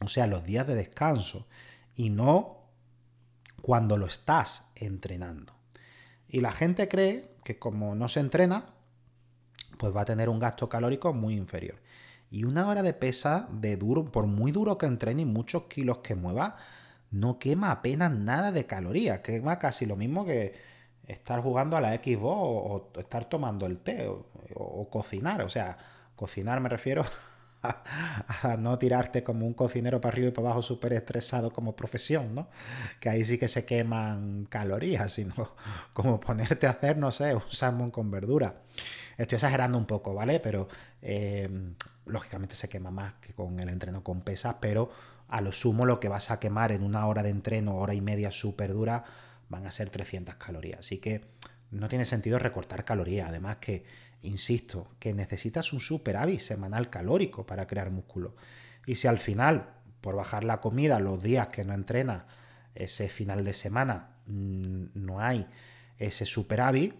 O 0.00 0.08
sea, 0.08 0.26
los 0.26 0.46
días 0.46 0.66
de 0.66 0.76
descanso. 0.76 1.46
Y 1.94 2.08
no 2.08 2.70
cuando 3.60 3.98
lo 3.98 4.06
estás 4.06 4.70
entrenando. 4.76 5.52
Y 6.26 6.40
la 6.40 6.52
gente 6.52 6.88
cree 6.88 7.34
que 7.44 7.58
como 7.58 7.94
no 7.94 8.08
se 8.08 8.20
entrena, 8.20 8.77
pues 9.78 9.94
va 9.96 10.02
a 10.02 10.04
tener 10.04 10.28
un 10.28 10.38
gasto 10.38 10.68
calórico 10.68 11.12
muy 11.12 11.34
inferior. 11.34 11.76
Y 12.30 12.44
una 12.44 12.68
hora 12.68 12.82
de 12.82 12.92
pesa 12.92 13.48
de 13.50 13.76
duro, 13.76 14.12
por 14.12 14.26
muy 14.26 14.52
duro 14.52 14.76
que 14.76 14.86
entrene 14.86 15.22
y 15.22 15.24
muchos 15.24 15.64
kilos 15.64 15.98
que 15.98 16.14
mueva, 16.14 16.56
no 17.10 17.38
quema 17.38 17.70
apenas 17.70 18.12
nada 18.12 18.52
de 18.52 18.66
calorías, 18.66 19.20
quema 19.20 19.58
casi 19.58 19.86
lo 19.86 19.96
mismo 19.96 20.26
que 20.26 20.54
estar 21.06 21.40
jugando 21.40 21.76
a 21.76 21.80
la 21.80 21.96
Xbox 21.96 22.92
o, 22.94 23.00
estar 23.00 23.24
tomando 23.26 23.66
el 23.66 23.78
té 23.78 24.06
o, 24.08 24.88
cocinar. 24.90 25.42
O 25.42 25.48
sea, 25.48 25.78
cocinar 26.16 26.60
me 26.60 26.68
refiero 26.68 27.04
a, 27.68 28.56
no 28.56 28.78
tirarte 28.78 29.22
como 29.22 29.46
un 29.46 29.54
cocinero 29.54 30.00
para 30.00 30.12
arriba 30.12 30.28
y 30.28 30.30
para 30.32 30.48
abajo 30.48 30.62
súper 30.62 30.92
estresado 30.92 31.52
como 31.52 31.76
profesión, 31.76 32.34
¿no? 32.34 32.48
Que 33.00 33.08
ahí 33.08 33.24
sí 33.24 33.38
que 33.38 33.48
se 33.48 33.64
queman 33.64 34.46
calorías, 34.48 35.12
sino 35.12 35.34
como 35.92 36.20
ponerte 36.20 36.66
a 36.66 36.70
hacer, 36.70 36.96
no 36.96 37.10
sé, 37.10 37.34
un 37.34 37.42
salmón 37.50 37.90
con 37.90 38.10
verdura. 38.10 38.62
Estoy 39.16 39.36
exagerando 39.36 39.78
un 39.78 39.86
poco, 39.86 40.14
¿vale? 40.14 40.40
Pero 40.40 40.68
eh, 41.02 41.48
lógicamente 42.06 42.54
se 42.54 42.68
quema 42.68 42.90
más 42.90 43.14
que 43.14 43.32
con 43.32 43.58
el 43.60 43.68
entreno 43.68 44.02
con 44.02 44.22
pesas, 44.22 44.56
pero 44.60 44.90
a 45.28 45.40
lo 45.40 45.52
sumo 45.52 45.84
lo 45.84 46.00
que 46.00 46.08
vas 46.08 46.30
a 46.30 46.40
quemar 46.40 46.72
en 46.72 46.82
una 46.82 47.06
hora 47.06 47.22
de 47.22 47.30
entreno, 47.30 47.76
hora 47.76 47.94
y 47.94 48.00
media 48.00 48.30
súper 48.30 48.72
dura, 48.72 49.04
van 49.48 49.66
a 49.66 49.70
ser 49.70 49.90
300 49.90 50.36
calorías. 50.36 50.80
Así 50.80 50.98
que 50.98 51.24
no 51.70 51.88
tiene 51.88 52.04
sentido 52.04 52.38
recortar 52.38 52.84
calorías. 52.84 53.28
Además 53.28 53.56
que, 53.56 53.84
insisto, 54.22 54.88
que 54.98 55.12
necesitas 55.12 55.72
un 55.72 55.80
superávit 55.80 56.40
semanal 56.40 56.90
calórico 56.90 57.46
para 57.46 57.66
crear 57.66 57.90
músculo. 57.90 58.34
Y 58.86 58.96
si 58.96 59.06
al 59.06 59.18
final, 59.18 59.74
por 60.00 60.16
bajar 60.16 60.44
la 60.44 60.60
comida 60.60 61.00
los 61.00 61.22
días 61.22 61.48
que 61.48 61.64
no 61.64 61.74
entrenas, 61.74 62.24
ese 62.74 63.08
final 63.08 63.44
de 63.44 63.54
semana 63.54 64.16
mm, 64.26 64.86
no 64.94 65.20
hay 65.20 65.46
ese 65.98 66.26
superávit, 66.26 66.94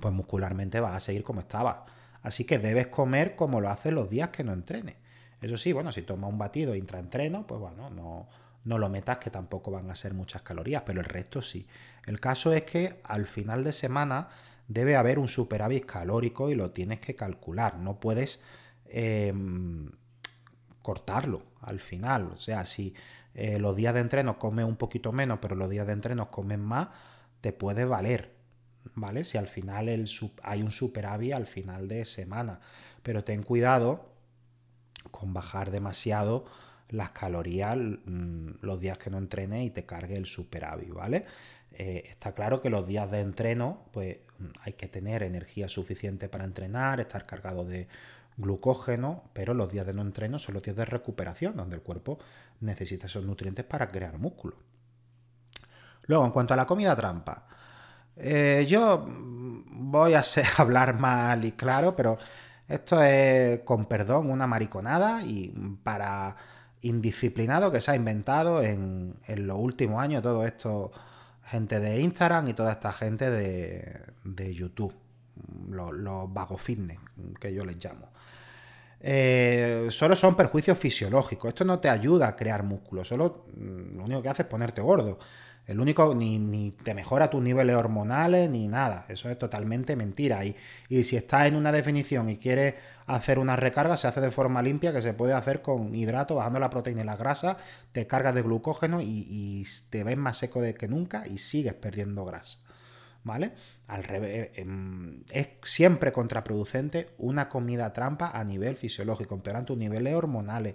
pues 0.00 0.12
muscularmente 0.14 0.80
vas 0.80 0.96
a 0.96 1.00
seguir 1.00 1.22
como 1.22 1.40
estaba. 1.40 1.86
Así 2.22 2.44
que 2.44 2.58
debes 2.58 2.86
comer 2.88 3.36
como 3.36 3.60
lo 3.60 3.68
haces 3.68 3.92
los 3.92 4.08
días 4.08 4.30
que 4.30 4.44
no 4.44 4.52
entrenes. 4.52 4.96
Eso 5.40 5.56
sí, 5.56 5.72
bueno, 5.72 5.92
si 5.92 6.02
toma 6.02 6.28
un 6.28 6.38
batido 6.38 6.74
intraentreno, 6.74 7.46
pues 7.46 7.60
bueno, 7.60 7.90
no, 7.90 8.28
no 8.64 8.78
lo 8.78 8.88
metas 8.88 9.18
que 9.18 9.30
tampoco 9.30 9.70
van 9.70 9.90
a 9.90 9.94
ser 9.94 10.14
muchas 10.14 10.42
calorías, 10.42 10.82
pero 10.86 11.00
el 11.00 11.06
resto 11.06 11.42
sí. 11.42 11.66
El 12.06 12.20
caso 12.20 12.52
es 12.52 12.62
que 12.62 13.00
al 13.04 13.26
final 13.26 13.64
de 13.64 13.72
semana 13.72 14.28
debe 14.72 14.96
haber 14.96 15.18
un 15.18 15.28
superávit 15.28 15.84
calórico 15.86 16.50
y 16.50 16.54
lo 16.54 16.70
tienes 16.70 17.00
que 17.00 17.14
calcular. 17.14 17.78
No 17.78 18.00
puedes 18.00 18.42
em, 18.86 19.90
cortarlo 20.80 21.42
al 21.60 21.80
final. 21.80 22.30
O 22.32 22.36
sea, 22.36 22.64
si 22.64 22.94
eh, 23.34 23.58
los 23.58 23.76
días 23.76 23.94
de 23.94 24.00
entreno 24.00 24.38
comes 24.38 24.64
un 24.64 24.76
poquito 24.76 25.12
menos, 25.12 25.38
pero 25.40 25.54
los 25.56 25.70
días 25.70 25.86
de 25.86 25.92
entreno 25.92 26.30
comes 26.30 26.58
más, 26.58 26.88
te 27.40 27.52
puede 27.52 27.84
valer. 27.84 28.32
¿Vale? 28.94 29.22
Si 29.22 29.38
al 29.38 29.46
final 29.46 29.88
hay 30.42 30.62
un 30.62 30.72
superávit 30.72 31.34
al 31.34 31.46
final 31.46 31.86
de 31.86 32.04
semana. 32.04 32.60
Pero 33.02 33.24
ten 33.24 33.42
cuidado 33.42 34.10
con 35.10 35.32
bajar 35.32 35.70
demasiado 35.70 36.46
las 36.88 37.10
calorías 37.10 37.76
mm, 37.76 38.50
los 38.60 38.80
días 38.80 38.98
que 38.98 39.10
no 39.10 39.18
entrenes 39.18 39.66
y 39.66 39.70
te 39.70 39.84
cargue 39.84 40.16
el 40.16 40.26
superávit, 40.26 40.92
¿vale? 40.92 41.24
Eh, 41.78 42.04
está 42.06 42.32
claro 42.32 42.60
que 42.60 42.70
los 42.70 42.86
días 42.86 43.10
de 43.10 43.20
entreno, 43.20 43.84
pues 43.92 44.18
hay 44.62 44.74
que 44.74 44.88
tener 44.88 45.22
energía 45.22 45.68
suficiente 45.68 46.28
para 46.28 46.44
entrenar, 46.44 47.00
estar 47.00 47.24
cargado 47.26 47.64
de 47.64 47.88
glucógeno, 48.36 49.24
pero 49.32 49.54
los 49.54 49.70
días 49.70 49.86
de 49.86 49.92
no 49.92 50.02
entreno 50.02 50.38
son 50.38 50.54
los 50.54 50.62
días 50.62 50.76
de 50.76 50.84
recuperación, 50.84 51.56
donde 51.56 51.76
el 51.76 51.82
cuerpo 51.82 52.18
necesita 52.60 53.06
esos 53.06 53.24
nutrientes 53.24 53.64
para 53.64 53.88
crear 53.88 54.18
músculo. 54.18 54.56
Luego, 56.06 56.24
en 56.24 56.32
cuanto 56.32 56.54
a 56.54 56.56
la 56.56 56.66
comida 56.66 56.96
trampa, 56.96 57.46
eh, 58.16 58.64
yo 58.68 59.06
voy 59.06 60.14
a 60.14 60.22
hablar 60.58 60.98
mal 60.98 61.44
y 61.44 61.52
claro, 61.52 61.94
pero 61.94 62.18
esto 62.68 63.02
es, 63.02 63.60
con 63.60 63.86
perdón, 63.86 64.30
una 64.30 64.46
mariconada 64.46 65.22
y 65.22 65.48
para 65.82 66.36
indisciplinado 66.82 67.70
que 67.70 67.80
se 67.80 67.92
ha 67.92 67.96
inventado 67.96 68.62
en, 68.62 69.16
los 69.26 69.58
últimos 69.58 70.02
años 70.02 70.22
todo 70.22 70.44
esto, 70.44 70.90
gente 71.52 71.80
de 71.80 72.00
Instagram 72.00 72.48
y 72.48 72.54
toda 72.54 72.72
esta 72.72 72.92
gente 72.92 73.30
de, 73.30 74.54
YouTube, 74.54 74.94
los, 75.68 75.92
los 75.92 76.32
vago 76.32 76.56
fitness, 76.56 76.98
que 77.38 77.52
yo 77.52 77.64
les 77.66 77.76
llamo. 77.76 78.08
Eh, 79.04 79.88
solo 79.90 80.16
son 80.16 80.34
perjuicios 80.34 80.78
fisiológicos. 80.78 81.48
Esto 81.48 81.64
no 81.64 81.78
te 81.78 81.90
ayuda 81.90 82.28
a 82.28 82.36
crear 82.36 82.62
músculo, 82.62 83.04
solo 83.04 83.44
mm, 83.54 83.96
lo 83.98 84.04
único 84.04 84.22
que 84.22 84.28
hace 84.30 84.42
es 84.42 84.48
ponerte 84.48 84.80
gordo. 84.80 85.18
El 85.66 85.78
único, 85.78 86.14
ni, 86.14 86.38
ni, 86.38 86.72
te 86.72 86.94
mejora 86.94 87.28
tus 87.28 87.42
niveles 87.42 87.76
hormonales, 87.76 88.48
ni 88.48 88.66
nada. 88.66 89.04
Eso 89.08 89.28
es 89.28 89.38
totalmente 89.38 89.94
mentira. 89.94 90.44
Y, 90.44 90.56
y 90.88 91.02
si 91.02 91.16
estás 91.16 91.46
en 91.46 91.56
una 91.56 91.70
definición 91.70 92.30
y 92.30 92.38
quieres 92.38 92.74
hacer 93.12 93.38
una 93.38 93.56
recarga, 93.56 93.96
se 93.96 94.08
hace 94.08 94.20
de 94.20 94.30
forma 94.30 94.62
limpia, 94.62 94.92
que 94.92 95.00
se 95.00 95.14
puede 95.14 95.32
hacer 95.32 95.62
con 95.62 95.94
hidrato, 95.94 96.36
bajando 96.36 96.58
la 96.58 96.70
proteína 96.70 97.02
y 97.02 97.04
la 97.04 97.16
grasa, 97.16 97.58
te 97.92 98.06
cargas 98.06 98.34
de 98.34 98.42
glucógeno 98.42 99.00
y, 99.00 99.66
te 99.90 100.04
ves 100.04 100.16
más 100.16 100.38
seco 100.38 100.60
de 100.60 100.74
que 100.74 100.88
nunca 100.88 101.26
y 101.26 101.38
sigues 101.38 101.74
perdiendo 101.74 102.24
grasa. 102.24 102.58
¿Vale? 103.24 103.52
Al 103.86 104.02
revés, 104.02 104.50
em, 104.56 105.22
es 105.30 105.48
siempre 105.62 106.12
contraproducente 106.12 107.10
una 107.18 107.48
comida 107.48 107.92
trampa 107.92 108.32
a 108.34 108.42
nivel 108.42 108.76
fisiológico, 108.76 109.34
empeoran 109.36 109.64
tus 109.64 109.78
niveles 109.78 110.14
hormonales. 110.14 110.74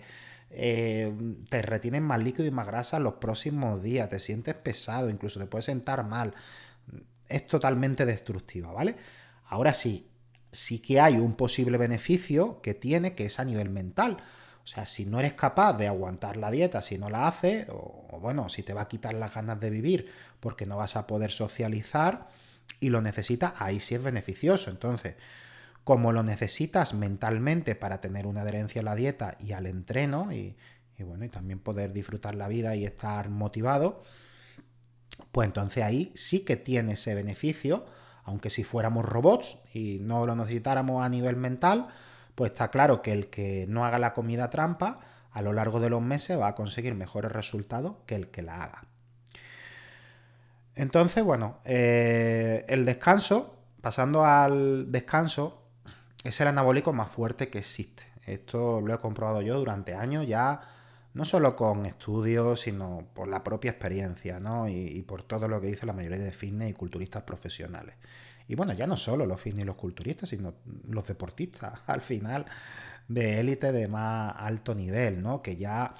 Eh, 0.49 1.13
te 1.49 1.61
retienen 1.61 2.03
más 2.03 2.23
líquido 2.23 2.45
y 2.45 2.51
más 2.51 2.67
grasa 2.67 2.99
los 2.99 3.15
próximos 3.15 3.83
días, 3.83 4.07
te 4.07 4.19
sientes 4.19 4.55
pesado, 4.55 5.09
incluso 5.09 5.39
te 5.41 5.45
puedes 5.45 5.65
sentar 5.65 6.05
mal. 6.05 6.33
Es 7.27 7.47
totalmente 7.47 8.05
destructiva, 8.05 8.71
¿vale? 8.71 8.95
Ahora 9.47 9.73
sí, 9.73 10.07
sí 10.51 10.79
que 10.79 10.99
hay 10.99 11.17
un 11.17 11.35
posible 11.35 11.77
beneficio 11.77 12.61
que 12.61 12.73
tiene, 12.73 13.15
que 13.15 13.25
es 13.25 13.39
a 13.39 13.45
nivel 13.45 13.69
mental. 13.69 14.17
O 14.63 14.67
sea, 14.67 14.85
si 14.85 15.05
no 15.05 15.19
eres 15.19 15.33
capaz 15.33 15.73
de 15.73 15.87
aguantar 15.87 16.35
la 16.35 16.51
dieta, 16.51 16.81
si 16.81 16.97
no 16.97 17.09
la 17.09 17.27
haces, 17.27 17.67
o, 17.69 18.19
bueno, 18.21 18.49
si 18.49 18.63
te 18.63 18.73
va 18.73 18.81
a 18.81 18.87
quitar 18.87 19.13
las 19.13 19.33
ganas 19.33 19.59
de 19.59 19.69
vivir 19.69 20.11
porque 20.39 20.65
no 20.65 20.75
vas 20.75 20.97
a 20.97 21.07
poder 21.07 21.31
socializar 21.31 22.27
y 22.79 22.89
lo 22.89 23.01
necesitas, 23.01 23.53
ahí 23.59 23.79
sí 23.79 23.95
es 23.95 24.03
beneficioso. 24.03 24.69
Entonces, 24.69 25.15
como 25.85 26.11
lo 26.11 26.21
necesitas 26.21 26.93
mentalmente 26.93 27.75
para 27.75 28.01
tener 28.01 28.27
una 28.27 28.41
adherencia 28.41 28.81
a 28.81 28.83
la 28.83 28.95
dieta 28.95 29.37
y 29.39 29.53
al 29.53 29.67
entreno 29.67 30.33
y, 30.33 30.57
bueno, 30.99 31.23
y 31.23 31.29
también 31.29 31.59
poder 31.59 31.93
disfrutar 31.93 32.35
la 32.35 32.49
vida 32.49 32.75
y 32.75 32.83
estar 32.83 33.29
motivado, 33.29 34.03
pues 35.31 35.47
entonces 35.47 35.85
ahí 35.85 36.11
sí 36.13 36.41
que 36.41 36.57
tiene 36.57 36.93
ese 36.93 37.15
beneficio, 37.15 37.85
aunque 38.27 38.49
si 38.49 38.65
fuéramos 38.65 39.05
robots 39.05 39.59
y 39.73 39.99
no 40.01 40.25
lo 40.25 40.35
necesitáramos 40.35 41.03
a 41.03 41.07
nivel 41.07 41.37
mental, 41.37 41.87
pues 42.35 42.51
está 42.51 42.69
claro 42.69 43.01
que 43.01 43.13
el 43.13 43.29
que 43.29 43.65
no 43.69 43.85
haga 43.85 43.99
la 43.99 44.13
comida 44.13 44.49
trampa 44.49 44.99
a 45.31 45.41
lo 45.41 45.53
largo 45.53 45.79
de 45.79 45.89
los 45.89 46.01
meses 46.01 46.37
va 46.37 46.47
a 46.47 46.55
conseguir 46.55 46.93
mejores 46.93 47.31
resultados 47.31 47.95
que 48.05 48.15
el 48.15 48.27
que 48.27 48.41
la 48.41 48.63
haga. 48.63 48.83
Entonces, 50.75 51.23
bueno, 51.23 51.59
eh, 51.63 52.65
el 52.67 52.85
descanso, 52.85 53.55
pasando 53.81 54.25
al 54.25 54.91
descanso, 54.91 55.63
es 56.25 56.39
el 56.41 56.49
anabólico 56.49 56.91
más 56.91 57.09
fuerte 57.09 57.47
que 57.49 57.59
existe. 57.59 58.03
Esto 58.25 58.81
lo 58.81 58.93
he 58.93 58.99
comprobado 58.99 59.41
yo 59.41 59.57
durante 59.57 59.95
años 59.95 60.27
ya, 60.27 60.61
no 61.17 61.25
solo 61.25 61.55
con 61.55 61.87
estudios, 61.87 62.61
sino 62.61 63.07
por 63.15 63.27
la 63.27 63.43
propia 63.43 63.71
experiencia, 63.71 64.39
¿no? 64.39 64.69
Y, 64.69 65.01
por 65.01 65.23
todo 65.23 65.47
lo 65.47 65.59
que 65.59 65.65
dice 65.65 65.87
la 65.87 65.93
mayoría 65.93 66.19
de 66.19 66.31
fitness 66.31 66.69
y 66.69 66.73
culturistas 66.73 67.23
profesionales. 67.23 67.95
Y 68.47 68.53
bueno, 68.53 68.73
ya 68.73 68.85
no 68.85 68.95
solo 68.97 69.25
los 69.25 69.41
fitness 69.41 69.63
y 69.63 69.65
los 69.65 69.75
culturistas, 69.75 70.29
sino 70.29 70.53
los 70.87 71.07
deportistas, 71.07 71.79
al 71.87 72.01
final, 72.01 72.45
de 73.07 73.39
élite 73.39 73.71
de 73.71 73.87
más 73.87 74.35
alto 74.37 74.75
nivel, 74.75 75.23
¿no? 75.23 75.41
Que 75.41 75.57
ya 75.57 75.95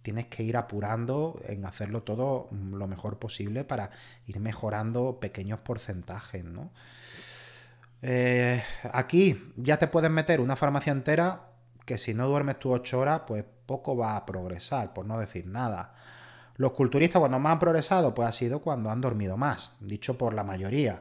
tienes 0.00 0.28
que 0.28 0.42
ir 0.42 0.56
apurando 0.56 1.38
en 1.44 1.66
hacerlo 1.66 2.02
todo 2.02 2.48
lo 2.50 2.88
mejor 2.88 3.18
posible 3.18 3.64
para 3.64 3.90
ir 4.26 4.40
mejorando 4.40 5.20
pequeños 5.20 5.60
porcentajes, 5.60 6.46
¿no? 6.46 6.72
Eh, 8.00 8.62
aquí 8.90 9.52
ya 9.56 9.78
te 9.78 9.86
puedes 9.86 10.10
meter 10.10 10.40
una 10.40 10.56
farmacia 10.56 10.92
entera 10.92 11.50
que 11.84 11.98
si 11.98 12.14
no 12.14 12.26
duermes 12.26 12.58
tus 12.58 12.72
8 12.72 12.98
horas, 12.98 13.22
pues 13.26 13.44
poco 13.72 13.96
va 13.96 14.16
a 14.16 14.26
progresar, 14.26 14.92
por 14.92 15.06
no 15.06 15.18
decir 15.18 15.46
nada. 15.46 15.94
Los 16.56 16.72
culturistas 16.72 17.20
cuando 17.20 17.38
más 17.38 17.52
han 17.52 17.58
progresado, 17.58 18.12
pues 18.12 18.28
ha 18.28 18.32
sido 18.32 18.60
cuando 18.60 18.90
han 18.90 19.00
dormido 19.00 19.38
más, 19.38 19.78
dicho 19.80 20.18
por 20.18 20.34
la 20.34 20.44
mayoría. 20.44 21.00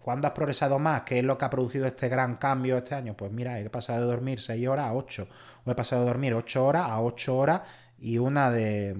¿Cuándo 0.00 0.26
has 0.26 0.34
progresado 0.34 0.80
más? 0.80 1.02
¿Qué 1.02 1.20
es 1.20 1.24
lo 1.24 1.38
que 1.38 1.44
ha 1.44 1.50
producido 1.50 1.86
este 1.86 2.08
gran 2.08 2.34
cambio 2.34 2.76
este 2.76 2.96
año? 2.96 3.16
Pues 3.16 3.30
mira, 3.30 3.60
he 3.60 3.70
pasado 3.70 4.00
de 4.00 4.06
dormir 4.06 4.40
6 4.40 4.66
horas 4.66 4.86
a 4.86 4.94
8, 4.94 5.28
o 5.64 5.70
he 5.70 5.74
pasado 5.76 6.02
de 6.02 6.08
dormir 6.08 6.34
8 6.34 6.66
horas 6.66 6.86
a 6.88 7.00
8 7.00 7.36
horas 7.36 7.60
y 8.00 8.18
una 8.18 8.50
de, 8.50 8.96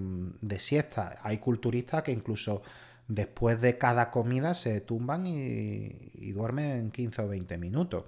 siesta. 0.59 1.17
Hay 1.23 1.39
culturistas 1.39 2.05
que 2.05 2.13
incluso 2.13 2.63
después 3.09 3.61
de 3.61 3.77
cada 3.77 4.13
comida 4.13 4.55
se 4.55 4.81
tumban 4.83 5.27
y, 5.27 6.31
duermen 6.31 6.93
15 6.93 7.23
o 7.23 7.29
20 7.29 7.59
minutos. 7.59 8.05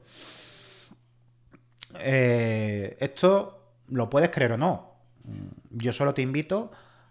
Eh, 1.99 2.97
esto 3.01 3.66
lo 3.89 4.11
puedes 4.11 4.31
creer 4.31 4.53
o 4.53 4.59
no. 4.59 4.93
Yo 5.71 5.93
solo 5.93 6.15
te 6.15 6.23
invito 6.23 6.71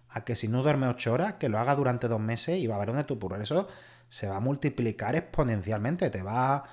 a 0.10 0.24
que 0.24 0.36
si 0.36 0.48
no 0.48 0.64
duermes 0.64 0.90
8 0.90 1.14
horas, 1.14 1.34
que 1.34 1.50
lo 1.50 1.60
hagas 1.60 1.78
durante 1.78 2.08
dos 2.08 2.20
meses 2.20 2.58
y 2.58 2.68
va 2.68 2.76
a 2.76 2.80
ver 2.80 2.88
dónde 2.88 3.04
tu 3.04 3.20
progreso 3.20 3.68
se 4.08 4.28
va 4.28 4.38
a 4.38 4.40
multiplicar 4.40 5.16
exponencialmente. 5.16 6.10
Te 6.10 6.22
va, 6.22 6.64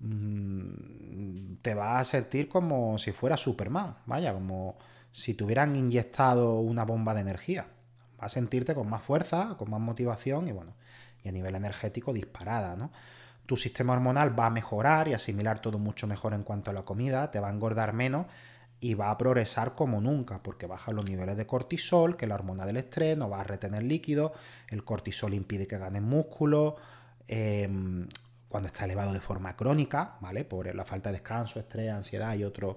mm, 0.00 1.56
te 1.60 1.74
va 1.74 1.98
a 1.98 2.04
sentir 2.04 2.48
como 2.48 2.98
si 2.98 3.12
fuera 3.12 3.36
Superman. 3.36 3.96
Vaya, 4.06 4.32
como 4.32 4.78
si 5.10 5.34
te 5.34 5.44
hubieran 5.44 5.76
inyectado 5.76 6.60
una 6.60 6.84
bomba 6.84 7.14
de 7.14 7.20
energía. 7.22 7.66
Va 8.20 8.26
a 8.26 8.28
sentirte 8.28 8.74
con 8.74 8.88
más 8.88 9.02
fuerza, 9.02 9.56
con 9.58 9.70
más 9.70 9.80
motivación 9.80 10.48
y 10.48 10.52
bueno, 10.52 10.74
y 11.22 11.28
a 11.28 11.32
nivel 11.32 11.54
energético 11.54 12.12
disparada, 12.12 12.76
¿no? 12.76 12.90
Tu 13.46 13.56
sistema 13.56 13.94
hormonal 13.94 14.38
va 14.38 14.46
a 14.46 14.50
mejorar 14.50 15.08
y 15.08 15.14
asimilar 15.14 15.60
todo 15.60 15.78
mucho 15.78 16.06
mejor 16.06 16.34
en 16.34 16.42
cuanto 16.42 16.70
a 16.70 16.74
la 16.74 16.84
comida, 16.84 17.30
te 17.30 17.40
va 17.40 17.48
a 17.48 17.52
engordar 17.52 17.92
menos 17.92 18.26
y 18.80 18.94
va 18.94 19.10
a 19.10 19.18
progresar 19.18 19.74
como 19.74 20.00
nunca, 20.00 20.42
porque 20.42 20.66
baja 20.66 20.92
los 20.92 21.04
niveles 21.04 21.36
de 21.36 21.46
cortisol, 21.46 22.16
que 22.16 22.24
es 22.24 22.28
la 22.28 22.36
hormona 22.36 22.64
del 22.64 22.76
estrés, 22.76 23.18
no 23.18 23.28
va 23.28 23.40
a 23.40 23.44
retener 23.44 23.82
líquido, 23.82 24.32
el 24.68 24.84
cortisol 24.84 25.34
impide 25.34 25.66
que 25.66 25.78
ganes 25.78 26.02
músculo, 26.02 26.76
em, 27.26 28.06
cuando 28.48 28.68
está 28.68 28.84
elevado 28.84 29.12
de 29.12 29.20
forma 29.20 29.56
crónica, 29.56 30.16
¿vale? 30.20 30.44
Por 30.44 30.74
la 30.74 30.84
falta 30.84 31.10
de 31.10 31.14
descanso, 31.14 31.58
estrés, 31.58 31.90
ansiedad 31.90 32.34
y 32.34 32.44
otros 32.44 32.76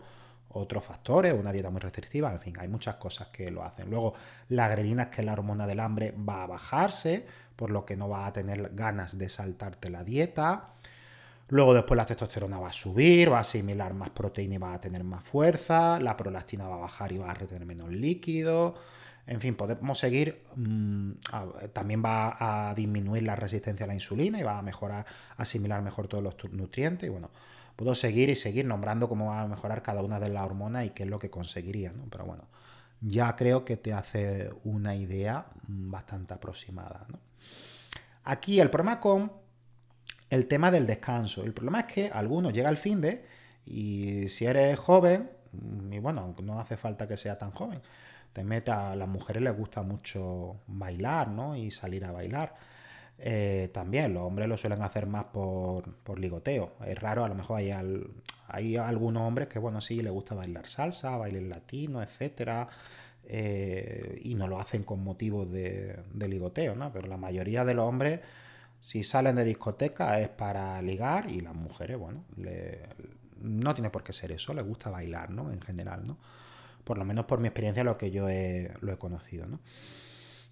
otros 0.53 0.83
factores, 0.83 1.33
una 1.33 1.51
dieta 1.51 1.69
muy 1.69 1.79
restrictiva, 1.79 2.31
en 2.31 2.39
fin, 2.39 2.55
hay 2.59 2.67
muchas 2.67 2.95
cosas 2.95 3.27
que 3.27 3.51
lo 3.51 3.63
hacen. 3.63 3.89
Luego, 3.89 4.13
la 4.49 4.67
grelina, 4.67 5.09
que 5.09 5.21
es 5.21 5.25
la 5.25 5.33
hormona 5.33 5.67
del 5.67 5.79
hambre, 5.79 6.13
va 6.17 6.43
a 6.43 6.47
bajarse, 6.47 7.25
por 7.55 7.69
lo 7.69 7.85
que 7.85 7.95
no 7.95 8.09
va 8.09 8.25
a 8.25 8.33
tener 8.33 8.71
ganas 8.73 9.17
de 9.17 9.29
saltarte 9.29 9.89
la 9.89 10.03
dieta. 10.03 10.73
Luego 11.51 11.73
después 11.73 11.97
la 11.97 12.05
testosterona 12.05 12.59
va 12.59 12.69
a 12.69 12.73
subir, 12.73 13.29
va 13.29 13.39
a 13.39 13.41
asimilar 13.41 13.93
más 13.93 14.09
proteína 14.11 14.55
y 14.55 14.57
va 14.57 14.73
a 14.73 14.79
tener 14.79 15.03
más 15.03 15.21
fuerza, 15.21 15.99
la 15.99 16.15
prolactina 16.15 16.65
va 16.65 16.75
a 16.75 16.79
bajar 16.79 17.11
y 17.11 17.17
va 17.17 17.29
a 17.29 17.33
retener 17.33 17.65
menos 17.65 17.89
líquido. 17.89 18.75
En 19.27 19.41
fin, 19.41 19.55
podemos 19.55 19.99
seguir. 19.99 20.43
Mm, 20.55 21.11
también 21.73 22.01
va 22.01 22.69
a 22.69 22.73
disminuir 22.73 23.23
la 23.23 23.35
resistencia 23.35 23.83
a 23.83 23.87
la 23.87 23.93
insulina 23.93 24.39
y 24.39 24.43
va 24.43 24.59
a 24.59 24.61
mejorar, 24.61 25.05
asimilar 25.35 25.81
mejor 25.81 26.07
todos 26.07 26.23
los 26.23 26.35
nutrientes. 26.53 27.07
Y 27.07 27.11
bueno, 27.11 27.29
puedo 27.75 27.95
seguir 27.95 28.29
y 28.29 28.35
seguir 28.35 28.63
nombrando 28.63 29.09
cómo 29.09 29.31
va 29.31 29.41
a 29.41 29.47
mejorar 29.49 29.83
cada 29.83 30.03
una 30.03 30.21
de 30.21 30.29
las 30.29 30.45
hormonas 30.45 30.85
y 30.85 30.91
qué 30.91 31.03
es 31.03 31.09
lo 31.09 31.19
que 31.19 31.29
conseguiría, 31.29 31.91
¿no? 31.91 32.05
Pero 32.09 32.23
bueno, 32.25 32.45
ya 33.01 33.35
creo 33.35 33.65
que 33.65 33.75
te 33.75 33.91
hace 33.91 34.51
una 34.63 34.95
idea 34.95 35.47
bastante 35.67 36.33
aproximada, 36.33 37.07
Aquí 38.23 38.59
el 38.59 38.69
problema 38.69 38.99
con 38.99 39.40
el 40.31 40.47
tema 40.47 40.71
del 40.71 40.87
descanso. 40.87 41.43
El 41.43 41.53
problema 41.53 41.81
es 41.81 41.93
que 41.93 42.09
algunos 42.09 42.53
llega 42.53 42.69
al 42.69 42.77
fin 42.77 43.01
de 43.01 43.23
y 43.65 44.29
si 44.29 44.45
eres 44.45 44.79
joven, 44.79 45.29
y 45.91 45.99
bueno, 45.99 46.33
no 46.41 46.59
hace 46.59 46.77
falta 46.77 47.05
que 47.05 47.17
sea 47.17 47.37
tan 47.37 47.51
joven, 47.51 47.81
te 48.33 48.43
meta, 48.43 48.91
a 48.91 48.95
las 48.95 49.09
mujeres 49.09 49.43
les 49.43 49.55
gusta 49.55 49.83
mucho 49.83 50.61
bailar, 50.67 51.27
¿no? 51.27 51.55
Y 51.57 51.69
salir 51.69 52.05
a 52.05 52.11
bailar. 52.13 52.55
Eh, 53.19 53.69
también 53.73 54.13
los 54.13 54.23
hombres 54.23 54.47
lo 54.47 54.55
suelen 54.55 54.81
hacer 54.81 55.05
más 55.05 55.25
por, 55.25 55.93
por 55.95 56.17
ligoteo. 56.17 56.75
Es 56.85 56.97
raro, 56.97 57.25
a 57.25 57.27
lo 57.27 57.35
mejor 57.35 57.57
hay, 57.57 57.71
hay 58.47 58.77
algunos 58.77 59.23
hombres 59.23 59.49
que, 59.49 59.59
bueno, 59.59 59.81
sí, 59.81 60.01
les 60.01 60.13
gusta 60.13 60.33
bailar 60.33 60.69
salsa, 60.69 61.17
bailar 61.17 61.43
latino, 61.43 62.01
etcétera. 62.01 62.69
Eh, 63.25 64.19
y 64.23 64.35
no 64.35 64.47
lo 64.47 64.59
hacen 64.59 64.83
con 64.83 65.03
motivos 65.03 65.51
de, 65.51 65.99
de 66.13 66.27
ligoteo, 66.29 66.73
¿no? 66.73 66.91
Pero 66.93 67.07
la 67.07 67.17
mayoría 67.17 67.65
de 67.65 67.73
los 67.73 67.85
hombres 67.85 68.21
si 68.81 69.03
salen 69.03 69.35
de 69.35 69.45
discoteca 69.45 70.19
es 70.19 70.27
para 70.27 70.81
ligar 70.81 71.29
y 71.29 71.39
las 71.41 71.53
mujeres, 71.53 71.99
bueno, 71.99 72.25
no 73.39 73.73
tiene 73.75 73.91
por 73.91 74.03
qué 74.03 74.11
ser 74.11 74.31
eso, 74.31 74.55
les 74.55 74.65
gusta 74.65 74.89
bailar, 74.89 75.29
¿no? 75.29 75.51
En 75.51 75.61
general, 75.61 76.05
¿no? 76.05 76.17
Por 76.83 76.97
lo 76.97 77.05
menos 77.05 77.25
por 77.25 77.39
mi 77.39 77.47
experiencia, 77.47 77.83
lo 77.83 77.95
que 77.95 78.09
yo 78.09 78.27
he, 78.27 78.73
lo 78.81 78.91
he 78.91 78.97
conocido, 78.97 79.45
¿no? 79.45 79.59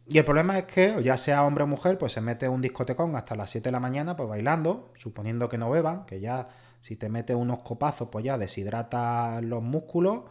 Y 0.08 0.20
el 0.20 0.26
problema 0.26 0.60
es 0.60 0.66
que, 0.66 1.02
ya 1.04 1.18
sea 1.18 1.44
hombre 1.44 1.64
o 1.64 1.68
mujer, 1.68 1.98
pues 1.98 2.14
se 2.14 2.22
mete 2.22 2.48
un 2.48 2.62
discotecón 2.62 3.16
hasta 3.16 3.36
las 3.36 3.50
7 3.50 3.70
de 3.70 3.72
la 3.72 3.80
mañana, 3.80 4.16
pues 4.16 4.30
bailando, 4.30 4.92
suponiendo 4.94 5.50
que 5.50 5.58
no 5.58 5.72
beban, 5.72 6.06
que 6.06 6.20
ya 6.20 6.50
si 6.82 6.96
te 6.96 7.10
metes 7.10 7.36
unos 7.36 7.64
copazos, 7.64 8.10
pues 8.12 8.26
ya 8.26 8.38
deshidrata 8.38 9.42
los 9.42 9.64
músculos, 9.64 10.26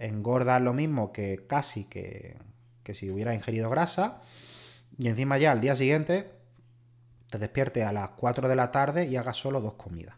engordas 0.00 0.60
lo 0.60 0.72
mismo 0.72 1.12
que 1.12 1.46
casi 1.46 1.84
que, 1.84 2.36
que 2.82 2.94
si 2.94 3.10
hubiera 3.10 3.32
ingerido 3.32 3.70
grasa, 3.70 4.20
y 4.98 5.06
encima 5.06 5.38
ya 5.38 5.52
al 5.52 5.60
día 5.60 5.76
siguiente 5.76 6.33
te 7.34 7.38
despierte 7.40 7.82
a 7.82 7.92
las 7.92 8.10
4 8.10 8.48
de 8.48 8.54
la 8.54 8.70
tarde 8.70 9.06
y 9.06 9.16
hagas 9.16 9.36
solo 9.36 9.60
dos 9.60 9.74
comidas. 9.74 10.14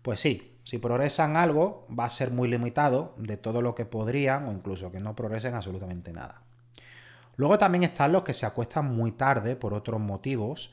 Pues 0.00 0.20
sí, 0.20 0.60
si 0.62 0.78
progresan 0.78 1.36
algo, 1.36 1.88
va 1.90 2.04
a 2.04 2.08
ser 2.08 2.30
muy 2.30 2.46
limitado 2.46 3.16
de 3.18 3.36
todo 3.36 3.62
lo 3.62 3.74
que 3.74 3.84
podrían 3.84 4.46
o 4.46 4.52
incluso 4.52 4.92
que 4.92 5.00
no 5.00 5.16
progresen 5.16 5.56
absolutamente 5.56 6.12
nada. 6.12 6.42
Luego 7.34 7.58
también 7.58 7.82
están 7.82 8.12
los 8.12 8.22
que 8.22 8.32
se 8.32 8.46
acuestan 8.46 8.94
muy 8.94 9.10
tarde 9.10 9.56
por 9.56 9.74
otros 9.74 10.00
motivos 10.00 10.72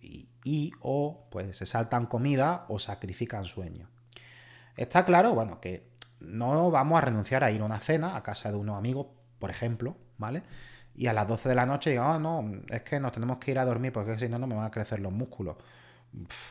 y, 0.00 0.72
o 0.80 1.26
pues 1.30 1.58
se 1.58 1.66
saltan 1.66 2.06
comida 2.06 2.64
o 2.68 2.78
sacrifican 2.78 3.44
sueño. 3.44 3.90
Está 4.74 5.04
claro, 5.04 5.34
bueno, 5.34 5.60
que 5.60 5.86
no 6.18 6.70
vamos 6.70 6.96
a 6.96 7.02
renunciar 7.02 7.44
a 7.44 7.50
ir 7.50 7.60
a 7.60 7.66
una 7.66 7.80
cena 7.80 8.16
a 8.16 8.22
casa 8.22 8.50
de 8.50 8.56
unos 8.56 8.78
amigos, 8.78 9.08
por 9.38 9.50
ejemplo, 9.50 9.98
¿vale? 10.16 10.44
Y 10.98 11.06
a 11.06 11.12
las 11.12 11.28
12 11.28 11.50
de 11.50 11.54
la 11.54 11.64
noche 11.64 11.90
digo, 11.90 12.04
oh, 12.04 12.18
no, 12.18 12.44
es 12.68 12.82
que 12.82 12.98
nos 12.98 13.12
tenemos 13.12 13.38
que 13.38 13.52
ir 13.52 13.58
a 13.60 13.64
dormir 13.64 13.92
porque 13.92 14.18
si 14.18 14.28
no, 14.28 14.36
no 14.36 14.48
me 14.48 14.56
van 14.56 14.66
a 14.66 14.70
crecer 14.70 14.98
los 14.98 15.12
músculos. 15.12 15.56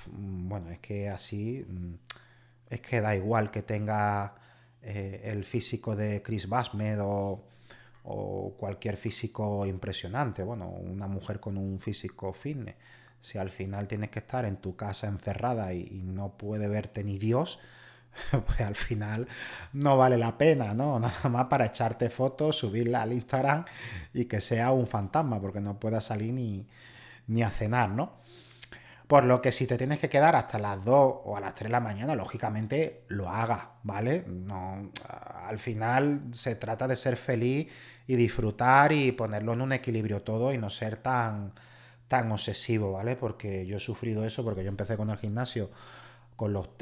bueno, 0.07 0.71
es 0.71 0.79
que 0.79 1.09
así, 1.09 1.65
mm, 1.67 1.93
es 2.69 2.81
que 2.81 3.01
da 3.01 3.13
igual 3.13 3.51
que 3.51 3.63
tenga 3.63 4.35
eh, 4.81 5.21
el 5.25 5.43
físico 5.43 5.97
de 5.97 6.21
Chris 6.21 6.47
Basmed 6.47 6.99
o, 7.01 7.43
cualquier 8.57 8.95
físico 8.95 9.65
impresionante, 9.65 10.41
bueno, 10.41 10.69
una 10.69 11.07
mujer 11.07 11.41
con 11.41 11.57
un 11.57 11.77
físico 11.81 12.31
fitness. 12.31 12.75
Si 13.19 13.37
al 13.37 13.49
final 13.49 13.85
tienes 13.89 14.11
que 14.11 14.19
estar 14.19 14.45
en 14.45 14.57
tu 14.57 14.77
casa 14.77 15.07
encerrada 15.07 15.73
y 15.73 16.01
no 16.05 16.37
puede 16.37 16.69
verte 16.69 17.03
ni 17.03 17.17
Dios, 17.17 17.59
pues 18.45 18.61
al 18.61 18.75
final 18.75 19.27
no 19.73 19.97
vale 19.97 20.17
la 20.17 20.37
pena, 20.37 20.73
¿no? 20.73 20.99
Nada 20.99 21.29
más 21.29 21.45
para 21.45 21.65
echarte 21.65 22.09
fotos, 22.09 22.57
subirla 22.57 23.01
al 23.01 23.13
Instagram 23.13 23.65
y 24.13 24.25
que 24.25 24.41
sea 24.41 24.71
un 24.71 24.87
fantasma, 24.87 25.39
porque 25.39 25.59
no 25.59 25.79
puedas 25.79 26.05
salir 26.05 26.33
ni, 26.33 26.67
ni 27.27 27.43
a 27.43 27.49
cenar, 27.49 27.89
¿no? 27.89 28.17
Por 29.07 29.23
lo 29.23 29.41
que 29.41 29.53
si 29.53 29.67
te 29.67 29.77
tienes 29.77 29.99
que 29.99 30.09
quedar 30.09 30.35
hasta 30.35 30.59
las 30.59 30.83
2 30.83 31.21
o 31.23 31.37
a 31.37 31.39
las 31.39 31.55
3 31.55 31.69
de 31.69 31.71
la 31.71 31.79
mañana, 31.79 32.13
lógicamente 32.13 33.05
lo 33.07 33.29
hagas, 33.29 33.67
¿vale? 33.83 34.25
No, 34.27 34.91
al 35.47 35.59
final 35.59 36.23
se 36.31 36.55
trata 36.55 36.89
de 36.89 36.97
ser 36.97 37.15
feliz 37.15 37.69
y 38.05 38.15
disfrutar 38.15 38.91
y 38.91 39.13
ponerlo 39.13 39.53
en 39.53 39.61
un 39.61 39.71
equilibrio 39.71 40.23
todo 40.23 40.51
y 40.53 40.57
no 40.57 40.69
ser 40.69 40.97
tan, 40.97 41.53
tan 42.09 42.29
obsesivo, 42.33 42.93
¿vale? 42.93 43.15
Porque 43.15 43.65
yo 43.65 43.77
he 43.77 43.79
sufrido 43.79 44.25
eso 44.25 44.43
porque 44.43 44.63
yo 44.63 44.69
empecé 44.69 44.97
con 44.97 45.09
el 45.09 45.17
gimnasio 45.17 45.69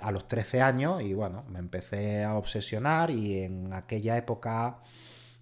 a 0.02 0.12
los 0.12 0.28
13 0.28 0.62
años 0.62 1.02
y 1.02 1.14
bueno, 1.14 1.46
me 1.50 1.60
empecé 1.60 2.24
a 2.24 2.36
obsesionar 2.36 3.10
y 3.10 3.40
en 3.40 3.74
aquella 3.74 4.18
época 4.18 4.80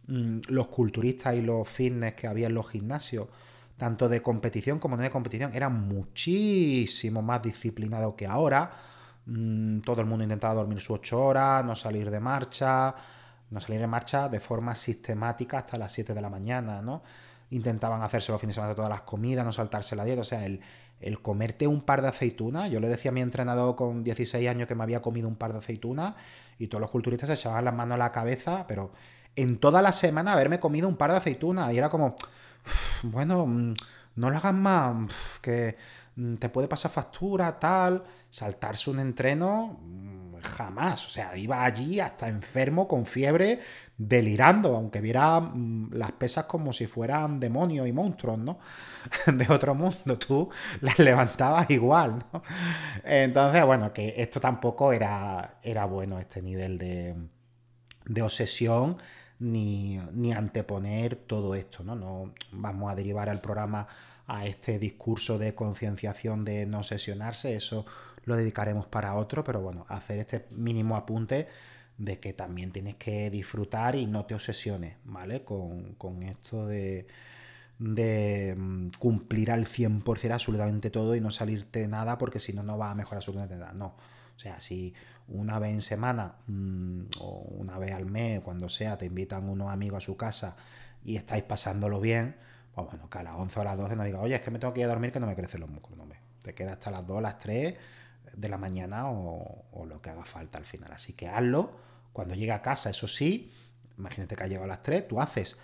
mm, 0.08 0.39
los 0.49 0.67
culturistas 0.67 1.36
y 1.36 1.41
los 1.41 1.67
fitness 1.67 2.13
que 2.13 2.28
había 2.28 2.47
en 2.47 2.54
los 2.54 2.69
gimnasios, 2.69 3.28
tanto 3.78 4.08
de 4.10 4.21
competición 4.21 4.80
como 4.80 4.95
no 4.97 5.04
de 5.04 5.10
competición, 5.10 5.54
eran 5.54 5.88
muchísimo 5.88 7.21
más 7.21 7.41
disciplinados 7.41 8.13
que 8.15 8.28
ahora. 8.28 8.71
Mm, 9.26 9.80
todo 9.80 10.02
el 10.02 10.08
mundo 10.08 10.23
intentaba 10.23 10.54
dormir 10.54 10.80
sus 10.80 10.99
8 10.99 11.19
horas, 11.19 11.65
no 11.65 11.76
salir 11.76 12.12
de 12.12 12.19
marcha, 12.19 12.93
no 13.49 13.60
salir 13.60 13.80
de 13.82 13.88
marcha 13.88 14.30
de 14.30 14.39
forma 14.39 14.76
sistemática 14.76 15.60
hasta 15.60 15.78
las 15.78 15.91
7 15.91 16.13
de 16.13 16.21
la 16.21 16.30
mañana, 16.30 16.82
¿no? 16.82 17.02
Intentaban 17.49 18.02
hacerse 18.04 18.32
los 18.32 18.41
fines 18.41 18.56
de 18.56 18.62
semana 18.62 18.76
todas 18.76 18.89
las 18.89 19.02
comidas, 19.02 19.45
no 19.45 19.52
saltarse 19.52 19.95
la 19.95 20.04
dieta, 20.06 20.21
o 20.21 20.26
sea, 20.26 20.45
el, 20.45 20.62
el 21.03 21.21
comerte 21.21 21.67
un 21.67 21.81
par 21.81 22.01
de 22.01 22.07
aceitunas, 22.07 22.71
yo 22.71 22.79
le 22.79 22.87
decía 22.87 23.11
a 23.11 23.13
mi 23.13 23.21
entrenador 23.21 23.75
con 23.75 24.03
16 24.03 24.47
años 24.49 24.67
que 24.67 24.75
me 24.75 24.83
había 24.83 25.01
comido 25.01 25.27
un 25.27 25.35
par 25.35 25.51
de 25.51 25.59
aceitunas 25.59 26.15
y 26.57 26.67
todos 26.67 26.81
los 26.81 26.89
culturistas 26.89 27.27
se 27.27 27.35
echaban 27.35 27.65
las 27.65 27.73
manos 27.73 27.95
a 27.95 27.99
la 27.99 28.11
cabeza, 28.11 28.65
pero 28.67 28.91
en 29.35 29.57
toda 29.57 29.81
la 29.81 29.91
semana 29.91 30.33
haberme 30.33 30.59
comido 30.59 30.87
un 30.87 30.95
par 30.95 31.11
de 31.11 31.17
aceitunas 31.17 31.73
y 31.73 31.77
era 31.77 31.89
como, 31.89 32.15
bueno, 33.03 33.45
mm, 33.45 33.73
no 34.15 34.29
lo 34.29 34.37
hagas 34.37 34.53
más, 34.53 35.11
que 35.41 35.77
mm, 36.15 36.35
te 36.35 36.49
puede 36.49 36.67
pasar 36.67 36.91
factura, 36.91 37.59
tal, 37.59 38.03
saltarse 38.29 38.89
un 38.89 38.99
entreno, 38.99 39.79
mm, 39.81 40.35
jamás. 40.41 41.05
O 41.07 41.09
sea, 41.09 41.35
iba 41.37 41.63
allí 41.63 41.99
hasta 41.99 42.27
enfermo, 42.27 42.87
con 42.87 43.05
fiebre, 43.05 43.61
delirando, 43.97 44.75
aunque 44.75 45.01
viera 45.01 45.39
mm, 45.39 45.93
las 45.93 46.12
pesas 46.13 46.45
como 46.45 46.73
si 46.73 46.88
fueran 46.88 47.39
demonios 47.39 47.88
y 47.88 47.91
monstruos, 47.91 48.39
¿no? 48.39 48.60
De 49.34 49.47
otro 49.49 49.75
mundo, 49.75 50.17
tú 50.17 50.49
las 50.82 50.97
levantabas 50.99 51.69
igual, 51.69 52.19
¿no? 52.32 52.43
Entonces, 53.03 53.65
bueno, 53.65 53.93
que 53.93 54.13
esto 54.17 54.39
tampoco 54.39 54.93
era, 54.93 55.60
era 55.62 55.86
bueno, 55.86 56.19
este 56.19 56.41
nivel 56.41 56.77
de, 56.77 57.15
de 58.06 58.21
obsesión. 58.21 58.97
Ni, 59.39 59.97
ni, 60.13 60.32
anteponer 60.32 61.15
todo 61.17 61.53
esto, 61.53 61.84
¿no? 61.84 61.95
No 61.95 62.34
vamos 62.51 62.89
a 62.89 62.95
derivar 62.95 63.27
el 63.27 63.39
programa 63.39 63.86
a 64.27 64.45
este 64.45 64.79
discurso 64.79 65.38
de 65.38 65.53
concienciación 65.53 66.45
de 66.45 66.65
no 66.65 66.77
obsesionarse, 66.77 67.56
eso 67.56 67.86
lo 68.25 68.38
dedicaremos 68.38 68.86
para 68.88 69.15
otro, 69.15 69.43
pero 69.43 69.60
bueno, 69.60 69.86
hacer 69.89 70.19
este 70.19 70.47
mínimo 70.51 70.95
apunte 70.95 71.49
de 71.97 72.19
que 72.19 72.34
también 72.34 72.71
tienes 72.71 72.95
que 72.95 73.29
disfrutar 73.29 73.95
y 73.95 74.06
no 74.06 74.25
te 74.25 74.34
obsesiones, 74.34 74.97
¿vale? 75.06 75.43
Con, 75.43 76.23
esto 76.23 76.65
de, 76.65 77.08
de 77.79 78.56
mm, 78.58 78.89
cumplir 78.99 79.51
al 79.51 79.65
100% 79.65 80.32
absolutamente 80.32 80.89
todo 80.89 81.15
y 81.15 81.21
no 81.21 81.32
salirte 81.32 81.88
nada 81.88 82.17
porque 82.17 82.39
si 82.39 82.53
no, 82.53 82.63
no 82.63 82.77
va 82.77 82.91
a 82.91 82.95
mejorar 82.95 83.17
absolutamente 83.17 83.56
nada. 83.56 83.73
No. 83.73 83.95
O 84.36 84.39
sea, 84.39 84.60
si 84.60 84.93
una 85.27 85.60
vez 85.60 85.71
en 85.71 85.82
semana 85.82 86.36
mm, 86.47 87.01
o 87.19 87.45
una 87.58 87.77
vez 87.77 87.91
al 87.93 88.06
mes, 88.06 88.41
cuando 88.41 88.69
sea, 88.69 88.97
te 88.97 89.06
invitan 89.06 89.47
unos 89.47 89.69
amigos 89.69 89.97
a 89.97 90.01
su 90.01 90.17
casa 90.17 90.58
y 91.06 91.15
estáis 91.15 91.43
pasándolo 91.43 92.01
bien, 92.01 92.36
pues 92.73 92.88
bueno, 92.88 93.10
que 93.10 93.19
a 93.19 93.23
las 93.23 93.36
11 93.36 93.60
o 93.60 93.62
a 93.62 93.65
las 93.65 93.77
12 93.77 93.95
no 93.95 94.03
diga, 94.03 94.19
oye, 94.19 94.36
es 94.36 94.41
que 94.41 94.51
me 94.51 94.60
tengo 94.60 94.73
que 94.73 94.82
ir 94.82 94.88
a 94.88 94.89
dormir 94.89 95.12
que 95.12 95.19
no 95.19 95.27
me 95.27 95.36
crecen 95.36 95.62
los 95.62 95.69
músculos. 95.69 95.99
No, 95.99 96.06
me, 96.06 96.15
te 96.41 96.56
queda 96.56 96.73
hasta 96.73 96.89
las 96.89 97.06
2, 97.06 97.21
las 97.21 97.38
3 97.38 97.75
de 98.36 98.49
la 98.49 98.57
mañana 98.57 99.09
o, 99.09 99.86
lo 99.86 100.01
que 100.01 100.09
haga 100.09 100.25
falta 100.25 100.57
al 100.57 100.65
final. 100.65 100.91
Así 100.91 101.13
que 101.13 101.27
hazlo 101.27 101.71
cuando 102.13 102.36
llegue 102.36 102.51
a 102.51 102.62
casa, 102.62 102.89
eso 102.89 103.07
sí, 103.07 103.51
imagínate 103.97 104.36
que 104.36 104.43
ha 104.43 104.47
llegado 104.47 104.65
a 104.65 104.67
las 104.67 104.81
3, 104.81 105.07
tú 105.07 105.19
haces, 105.19 105.59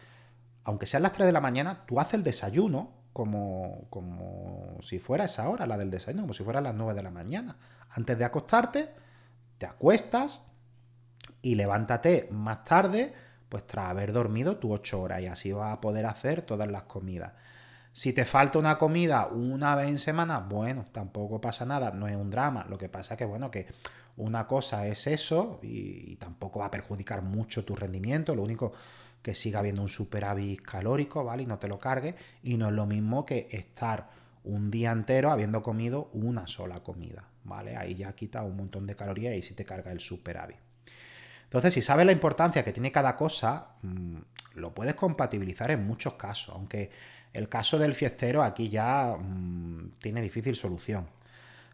aunque 0.63 0.85
sean 0.85 1.03
las 1.03 1.11
3 1.11 1.27
de 1.27 1.31
la 1.31 1.41
mañana, 1.41 1.85
tú 1.85 1.99
haces 1.99 2.15
el 2.15 2.23
desayuno 2.23 2.91
como, 3.13 3.87
como 3.89 4.77
si 4.81 4.99
fuera 4.99 5.25
esa 5.25 5.49
hora, 5.49 5.67
la 5.67 5.77
del 5.77 5.91
desayuno, 5.91 6.23
como 6.23 6.33
si 6.33 6.43
fuera 6.43 6.61
las 6.61 6.75
9 6.75 6.93
de 6.93 7.03
la 7.03 7.11
mañana. 7.11 7.57
Antes 7.89 8.17
de 8.17 8.25
acostarte, 8.25 8.89
te 9.57 9.65
acuestas 9.65 10.51
y 11.41 11.55
levántate 11.55 12.27
más 12.31 12.63
tarde, 12.63 13.13
pues 13.49 13.65
tras 13.65 13.89
haber 13.89 14.13
dormido 14.13 14.57
tus 14.57 14.71
8 14.71 15.01
horas 15.01 15.21
y 15.21 15.27
así 15.27 15.51
vas 15.51 15.73
a 15.73 15.81
poder 15.81 16.05
hacer 16.05 16.41
todas 16.41 16.69
las 16.69 16.83
comidas. 16.83 17.33
Si 17.91 18.13
te 18.13 18.25
falta 18.25 18.59
una 18.59 18.77
comida 18.77 19.27
una 19.27 19.75
vez 19.75 19.87
en 19.87 19.99
semana, 19.99 20.39
bueno, 20.39 20.85
tampoco 20.91 21.41
pasa 21.41 21.65
nada, 21.65 21.91
no 21.91 22.07
es 22.07 22.15
un 22.15 22.29
drama. 22.29 22.65
Lo 22.69 22.77
que 22.77 22.89
pasa 22.89 23.15
es 23.15 23.17
que, 23.17 23.25
bueno, 23.25 23.49
que 23.49 23.67
una 24.17 24.47
cosa 24.47 24.85
es 24.87 25.07
eso 25.07 25.59
y, 25.63 26.15
tampoco 26.17 26.59
va 26.59 26.67
a 26.67 26.71
perjudicar 26.71 27.21
mucho 27.21 27.65
tu 27.65 27.75
rendimiento. 27.75 28.35
Lo 28.35 28.43
único 28.43 28.73
que 29.21 29.33
siga 29.33 29.59
habiendo 29.59 29.81
un 29.81 29.89
superávit 29.89 30.61
calórico, 30.61 31.23
¿vale? 31.23 31.43
Y 31.43 31.45
no 31.45 31.57
te 31.57 31.67
lo 31.67 31.79
cargue. 31.79 32.15
Y 32.43 32.57
no 32.57 32.67
es 32.67 32.73
lo 32.73 32.85
mismo 32.85 33.25
que 33.25 33.47
estar 33.51 34.09
un 34.43 34.71
día 34.71 34.91
entero 34.91 35.31
habiendo 35.31 35.61
comido 35.63 36.09
una 36.13 36.47
sola 36.47 36.81
comida, 36.81 37.27
¿vale? 37.43 37.75
Ahí 37.75 37.95
ya 37.95 38.13
quita 38.13 38.43
un 38.43 38.55
montón 38.55 38.87
de 38.87 38.95
calorías 38.95 39.35
y 39.35 39.41
si 39.41 39.53
te 39.55 39.65
carga 39.65 39.91
el 39.91 39.99
superávit. 39.99 40.57
Entonces, 41.43 41.73
si 41.73 41.81
sabes 41.81 42.05
la 42.05 42.11
importancia 42.11 42.63
que 42.63 42.71
tiene 42.71 42.91
cada 42.91 43.15
cosa, 43.15 43.69
mm, 43.81 44.17
lo 44.55 44.73
puedes 44.73 44.95
compatibilizar 44.95 45.71
en 45.71 45.85
muchos 45.85 46.13
casos, 46.13 46.53
aunque 46.55 46.91
el 47.33 47.49
caso 47.49 47.77
del 47.77 47.93
fiestero 47.93 48.43
aquí 48.43 48.69
ya 48.69 49.15
mm, 49.17 49.93
tiene 49.99 50.21
difícil 50.21 50.55
solución. 50.55 51.07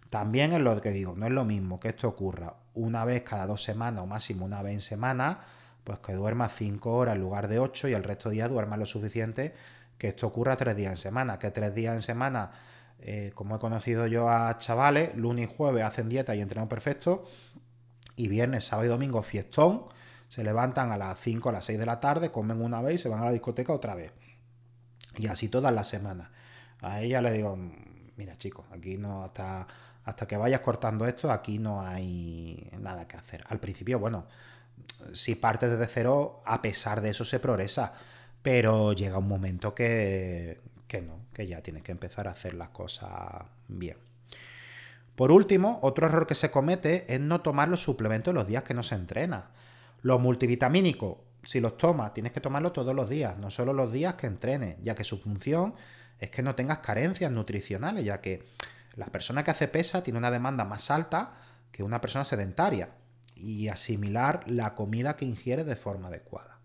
También 0.10 0.54
es 0.54 0.62
lo 0.62 0.80
que 0.82 0.91
digo, 0.91 1.15
no 1.15 1.26
es 1.26 1.32
lo 1.32 1.46
mismo 1.46 1.80
que 1.80 1.89
esto 1.89 2.08
ocurra 2.08 2.56
una 2.74 3.06
vez 3.06 3.24
cada 3.24 3.48
dos 3.48 3.63
semanas 3.63 4.04
o 4.04 4.06
máximo 4.06 4.46
una 4.46 4.62
vez 4.62 4.74
en 4.74 4.82
semana, 4.82 5.39
pues 5.84 6.00
que 6.00 6.13
duerma 6.13 6.50
cinco 6.50 6.96
horas 6.96 7.15
en 7.15 7.22
lugar 7.22 7.48
de 7.48 7.60
ocho 7.60 7.88
y 7.88 7.94
el 7.94 8.04
resto 8.04 8.30
de 8.30 8.36
días 8.36 8.50
duerma 8.50 8.78
lo 8.78 8.86
suficiente 8.86 9.54
que 9.98 10.10
esto 10.10 10.28
ocurra 10.28 10.58
tres 10.58 10.76
días 10.76 10.91
en 10.91 10.98
semana, 10.98 11.39
que 11.39 11.52
tres 11.52 11.74
días 11.74 11.96
en 11.96 12.02
semana, 12.02 12.52
eh, 13.00 13.32
como 13.34 13.56
he 13.56 13.60
conocido 13.60 14.08
yo 14.08 14.30
a 14.30 14.58
chavales, 14.58 15.15
lunes 15.15 15.50
y 15.50 15.56
jueves 15.56 15.84
hacen 15.84 16.10
dieta 16.10 16.36
y 16.36 16.41
entrenan 16.41 16.68
perfecto, 16.68 17.26
y 18.15 18.28
viernes, 18.28 18.65
sábado 18.65 18.88
y 18.88 18.89
domingo 18.89 19.22
fiestón, 19.22 19.86
se 20.28 20.44
levantan 20.44 20.91
a 20.91 20.98
las 20.98 21.20
5 21.20 21.50
a 21.50 21.52
las 21.52 21.65
6 21.65 21.80
de 21.80 21.86
la 21.86 22.00
tarde, 22.00 22.32
comen 22.32 22.62
una 22.62 22.82
vez 22.82 22.96
y 22.96 22.98
se 22.98 23.10
van 23.10 23.22
a 23.22 23.26
la 23.26 23.32
discoteca 23.32 23.74
otra 23.74 23.96
vez. 23.96 24.12
Y 25.17 25.28
así 25.28 25.49
todas 25.49 25.73
las 25.73 25.88
semanas. 25.88 26.30
A 26.82 27.01
ella 27.01 27.21
le 27.21 27.32
digo, 27.32 27.58
mira 28.17 28.38
chicos, 28.38 28.65
aquí 28.71 28.97
no, 28.97 29.23
hasta, 29.23 29.67
que 30.28 30.38
vayas 30.38 30.62
cortando 30.62 31.06
esto, 31.06 31.32
aquí 31.32 31.60
no 31.60 31.82
hay 31.82 32.69
nada 32.80 33.08
que 33.08 33.17
hacer. 33.17 33.43
Al 33.47 33.60
principio, 33.60 33.99
bueno, 33.99 34.25
si 35.13 35.36
partes 35.36 35.71
desde 35.71 35.88
cero, 35.88 36.41
a 36.45 36.62
pesar 36.62 37.01
de 37.01 37.10
eso 37.10 37.25
se 37.25 37.39
progresa, 37.39 37.93
pero 38.41 38.93
llega 38.93 39.17
un 39.17 39.28
momento 39.28 39.73
que, 39.73 40.62
que 40.88 41.01
no, 41.01 41.25
que 41.34 41.47
ya 41.47 41.62
tienes 41.62 41.84
que 41.84 41.91
empezar 41.91 42.28
a 42.28 42.32
hacer 42.32 42.54
las 42.54 42.69
cosas 42.69 43.12
bien. 43.67 43.97
Por 45.15 45.32
último, 45.32 45.80
otro 45.82 46.08
error 46.08 46.28
que 46.28 46.36
se 46.36 46.51
comete 46.51 47.06
es 47.13 47.21
no 47.21 47.41
tomar 47.41 47.69
los 47.69 47.82
suplementos 47.82 48.34
los 48.34 48.47
días 48.47 48.63
que 48.63 48.73
no 48.73 48.84
se 48.84 48.95
entrena. 48.95 49.47
Los 50.01 50.19
multivitamínicos 50.19 51.17
si 51.46 51.60
los 51.60 51.78
tomas, 51.78 52.14
tienes 52.14 52.32
que 52.32 52.42
tomarlos 52.42 52.74
todos 52.74 52.94
los 52.94 53.10
días, 53.10 53.38
no 53.38 53.50
solo 53.50 53.72
los 53.72 53.92
días 53.94 54.16
que 54.16 54.28
entrenes, 54.28 54.78
ya 54.82 54.96
que 54.96 55.04
su 55.04 55.18
función 55.18 55.74
es 56.20 56.30
que 56.30 56.42
no 56.42 56.56
tengas 56.56 56.80
carencias 56.80 57.32
nutricionales, 57.32 58.04
ya 58.04 58.20
que 58.20 58.48
la 58.96 59.08
persona 59.08 59.44
que 59.44 59.52
hace 59.52 59.68
pesa 59.68 60.04
tiene 60.04 60.20
una 60.20 60.32
demanda 60.32 60.66
más 60.66 60.90
alta 60.90 61.34
que 61.72 61.84
una 61.84 62.02
persona 62.02 62.24
sedentaria 62.24 62.90
y 63.36 63.68
asimilar 63.68 64.44
la 64.48 64.76
comida 64.76 65.16
que 65.16 65.26
ingiere 65.26 65.64
de 65.64 65.76
forma 65.76 66.08
adecuada. 66.08 66.60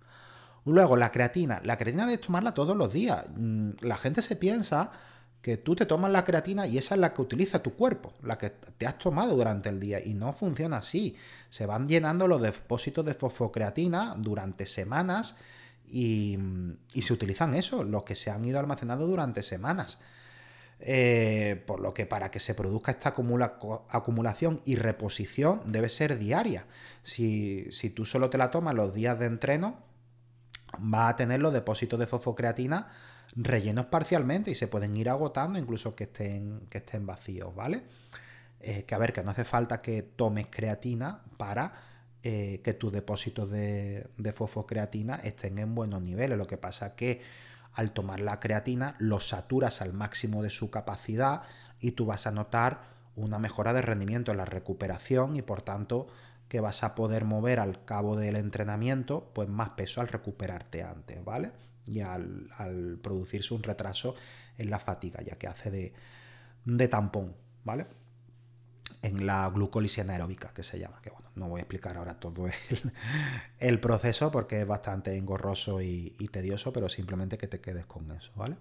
Luego, 0.64 0.97
la 0.97 1.11
creatina. 1.11 1.61
La 1.64 1.77
creatina 1.79 2.07
debes 2.07 2.21
tomarla 2.21 2.55
todos 2.55 2.77
los 2.77 2.93
días. 2.93 3.25
Mm, 3.35 3.71
la 3.81 3.97
gente 3.97 4.23
se 4.23 4.37
piensa 4.37 4.93
que 5.42 5.57
tú 5.57 5.74
te 5.74 5.87
tomas 5.87 6.11
la 6.11 6.24
creatina 6.24 6.66
y 6.66 6.76
esa 6.76 6.94
es 6.94 7.00
la 7.00 7.14
que 7.14 7.22
utiliza 7.22 7.62
tu 7.62 7.74
cuerpo, 7.74 8.12
la 8.22 8.37
que 8.37 8.50
te 8.50 8.87
has 8.87 8.98
tomado 8.98 9.35
durante 9.35 9.70
el 9.70 9.81
día 9.81 10.00
y 10.05 10.14
no 10.14 10.33
funciona 10.33 10.79
así. 10.79 11.16
Se 11.48 11.64
van 11.66 11.88
llenando 11.88 12.29
los 12.29 12.42
depósitos 12.42 13.05
de 13.05 13.14
fosfocreatina 13.14 14.14
durante 14.18 14.66
semanas 14.66 15.38
y, 15.88 16.38
se 17.00 17.12
utilizan 17.12 17.55
eso, 17.55 17.85
los 17.85 18.05
que 18.05 18.14
se 18.14 18.31
han 18.31 18.44
ido 18.44 18.61
almacenando 18.61 19.07
durante 19.07 19.42
semanas. 19.42 20.00
Eh, 20.83 21.62
por 21.66 21.81
lo 21.81 21.92
que 21.92 22.07
para 22.07 22.31
que 22.31 22.40
se 22.40 22.55
produzca 22.55 22.92
esta 22.92 23.14
acumulación 23.90 24.62
y 24.64 24.76
reposición 24.76 25.61
debe 25.66 25.88
ser 25.88 26.18
diaria. 26.18 26.66
Si, 27.03 27.70
si 27.70 27.90
tú 27.90 28.05
solo 28.05 28.31
te 28.31 28.38
la 28.38 28.50
tomas 28.50 28.74
los 28.74 28.94
días 28.94 29.18
de 29.18 29.26
entreno, 29.26 29.79
va 30.83 31.09
a 31.09 31.16
tener 31.16 31.40
los 31.40 31.53
depósitos 31.53 31.98
de 31.98 32.07
fosfocreatina 32.07 32.88
rellenos 33.37 33.87
parcialmente 33.87 34.51
y 34.51 34.55
se 34.55 34.69
pueden 34.69 34.97
ir 34.97 35.09
agotando 35.09 35.59
incluso 35.59 35.95
que 35.95 36.05
estén, 36.05 36.66
que 36.69 36.79
estén 36.79 37.07
vacíos, 37.07 37.55
¿vale? 37.55 37.85
Eh, 38.61 38.85
que 38.85 38.95
a 38.95 38.99
ver, 38.99 39.12
que 39.12 39.23
no 39.23 39.31
hace 39.31 39.45
falta 39.45 39.81
que 39.81 40.03
tomes 40.03 40.49
creatina 40.51 41.23
para 41.37 41.73
eh, 42.23 42.61
que 42.62 42.75
tus 42.75 42.93
depósitos 42.93 43.51
de, 43.51 44.35
fosfocreatina 44.35 45.16
estén 45.16 45.59
en 45.59 45.75
buenos 45.75 46.03
niveles. 46.03 46.37
Lo 46.37 46.47
que 46.47 46.59
pasa 46.59 46.95
que 46.95 47.23
al 47.73 47.93
tomar 47.93 48.21
la 48.21 48.40
creatina 48.40 48.97
lo 48.99 49.21
saturas 49.21 49.81
al 49.81 49.95
máximo 49.95 50.43
de 50.43 50.51
su 50.51 50.71
capacidad 50.71 51.43
y 51.79 51.93
tú 51.93 52.05
vas 52.05 52.27
a 52.27 52.33
notar 52.33 52.83
una 53.16 53.38
mejora 53.38 53.73
de 53.73 53.81
rendimiento 53.81 54.33
en 54.33 54.38
la 54.38 54.45
recuperación 54.45 55.37
y 55.37 55.43
por 55.43 55.62
tanto 55.62 56.09
que 56.49 56.61
vas 56.61 56.85
a 56.85 56.95
poder 56.95 57.25
mover 57.25 57.61
al 57.61 57.85
cabo 57.85 58.16
del 58.16 58.37
entrenamiento 58.37 59.31
pues 59.33 59.49
más 59.49 59.71
peso 59.71 60.01
al 60.03 60.09
recuperarte 60.09 60.83
antes, 60.83 61.25
¿vale? 61.25 61.53
Y 61.87 62.01
al, 62.01 62.99
producirse 63.03 63.55
un 63.55 63.62
retraso 63.62 64.14
en 64.59 64.71
la 64.71 64.79
fatiga, 64.79 65.23
ya 65.23 65.37
que 65.37 65.47
hace 65.47 65.71
de, 66.64 66.88
tampón, 66.88 67.35
¿vale? 67.64 67.87
En 69.03 69.27
la 69.27 69.49
glucólisis 69.49 70.01
anaeróbica, 70.01 70.53
que 70.53 70.62
se 70.62 70.79
llama, 70.79 71.01
que 71.01 71.11
bueno, 71.11 71.31
no 71.35 71.49
voy 71.49 71.61
a 71.61 71.62
explicar 71.62 71.97
ahora 71.97 72.21
todo 72.21 72.47
el, 73.59 73.81
proceso 73.81 74.31
porque 74.31 74.61
es 74.61 74.66
bastante 74.66 75.16
engorroso 75.16 75.81
y, 75.81 76.11
tedioso, 76.31 76.73
pero 76.73 76.88
simplemente 76.88 77.38
que 77.38 77.47
te 77.47 77.61
quedes 77.61 77.87
con 77.87 78.11
eso, 78.12 78.33
¿vale? 78.37 78.57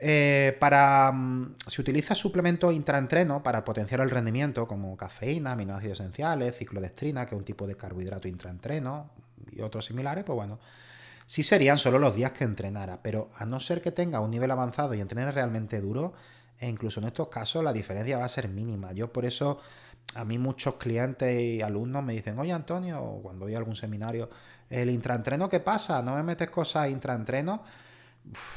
Eh, 0.00 0.56
para, 0.60 1.10
mm, 1.12 1.56
si 1.66 1.80
utilizas 1.80 2.16
suplementos 2.16 2.72
intraentreno 2.72 3.42
para 3.42 3.64
potenciar 3.64 4.00
el 4.00 4.10
rendimiento, 4.10 4.66
como 4.66 4.96
cafeína, 4.96 5.52
aminoácidos 5.52 6.00
esenciales, 6.00 6.56
ciclodestrina, 6.56 7.26
que 7.26 7.34
es 7.34 7.38
un 7.38 7.44
tipo 7.44 7.66
de 7.66 7.76
carbohidrato 7.76 8.28
intraentreno, 8.28 9.10
y 9.50 9.60
otros 9.60 9.86
similares, 9.86 10.24
pues 10.24 10.36
bueno, 10.36 10.58
Sí 11.28 11.42
serían 11.42 11.76
solo 11.76 11.98
los 11.98 12.16
días 12.16 12.30
que 12.30 12.44
entrenara, 12.44 13.02
pero 13.02 13.28
a 13.36 13.44
no 13.44 13.60
ser 13.60 13.82
que 13.82 13.92
tenga 13.92 14.18
un 14.20 14.30
nivel 14.30 14.50
avanzado 14.50 14.94
y 14.94 15.02
entrene 15.02 15.30
realmente 15.30 15.78
duro, 15.78 16.14
e 16.58 16.66
incluso 16.66 17.00
en 17.00 17.06
estos 17.06 17.28
casos 17.28 17.62
la 17.62 17.74
diferencia 17.74 18.16
va 18.16 18.24
a 18.24 18.30
ser 18.30 18.48
mínima. 18.48 18.92
Yo 18.92 19.12
por 19.12 19.26
eso 19.26 19.60
a 20.14 20.24
mí 20.24 20.38
muchos 20.38 20.76
clientes 20.76 21.38
y 21.38 21.60
alumnos 21.60 22.02
me 22.02 22.14
dicen, 22.14 22.38
oye 22.38 22.54
Antonio, 22.54 23.20
cuando 23.22 23.44
voy 23.44 23.54
a 23.54 23.58
algún 23.58 23.76
seminario, 23.76 24.30
el 24.70 24.88
intraentreno, 24.88 25.50
¿qué 25.50 25.60
pasa? 25.60 26.00
¿No 26.00 26.14
me 26.14 26.22
metes 26.22 26.48
cosas 26.48 26.88
intraentreno? 26.88 27.62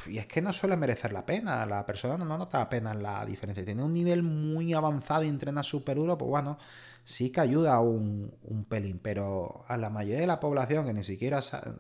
Y 0.07 0.17
es 0.17 0.27
que 0.27 0.41
no 0.41 0.51
suele 0.53 0.77
merecer 0.77 1.13
la 1.13 1.25
pena. 1.25 1.65
La 1.65 1.85
persona 1.85 2.17
no 2.17 2.37
nota 2.37 2.61
apenas 2.61 2.95
la 2.95 3.25
diferencia. 3.25 3.63
Tiene 3.63 3.83
un 3.83 3.93
nivel 3.93 4.23
muy 4.23 4.73
avanzado 4.73 5.23
y 5.23 5.29
entrena 5.29 5.63
súper 5.63 5.97
duro, 5.97 6.17
pues 6.17 6.29
bueno, 6.29 6.57
sí 7.03 7.31
que 7.31 7.41
ayuda 7.41 7.79
un, 7.79 8.33
un 8.43 8.65
pelín. 8.65 8.99
Pero 8.99 9.65
a 9.67 9.77
la 9.77 9.89
mayoría 9.89 10.21
de 10.21 10.27
la 10.27 10.39
población, 10.39 10.85
que 10.85 10.93
ni 10.93 11.03
siquiera 11.03 11.39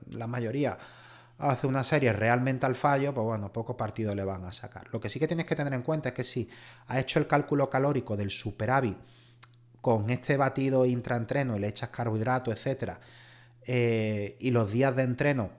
la 0.09 0.27
mayoría 0.27 0.77
hace 1.37 1.67
una 1.67 1.83
serie 1.83 2.13
realmente 2.13 2.65
al 2.65 2.75
fallo, 2.75 3.13
pues 3.13 3.25
bueno, 3.25 3.51
pocos 3.51 3.75
partidos 3.75 4.15
le 4.15 4.23
van 4.23 4.45
a 4.45 4.51
sacar. 4.51 4.87
Lo 4.91 4.99
que 4.99 5.09
sí 5.09 5.19
que 5.19 5.27
tienes 5.27 5.45
que 5.45 5.55
tener 5.55 5.73
en 5.73 5.81
cuenta 5.81 6.09
es 6.09 6.15
que 6.15 6.23
si 6.23 6.49
ha 6.87 6.99
hecho 6.99 7.19
el 7.19 7.27
cálculo 7.27 7.69
calórico 7.69 8.15
del 8.15 8.29
superávit 8.29 8.97
con 9.81 10.09
este 10.11 10.37
batido 10.37 10.85
intraentreno 10.85 11.57
y 11.57 11.59
le 11.59 11.67
echas 11.67 11.89
carbohidratos, 11.89 12.53
etcétera, 12.53 12.99
eh, 13.65 14.37
y 14.39 14.51
los 14.51 14.71
días 14.71 14.95
de 14.95 15.03
entreno, 15.03 15.49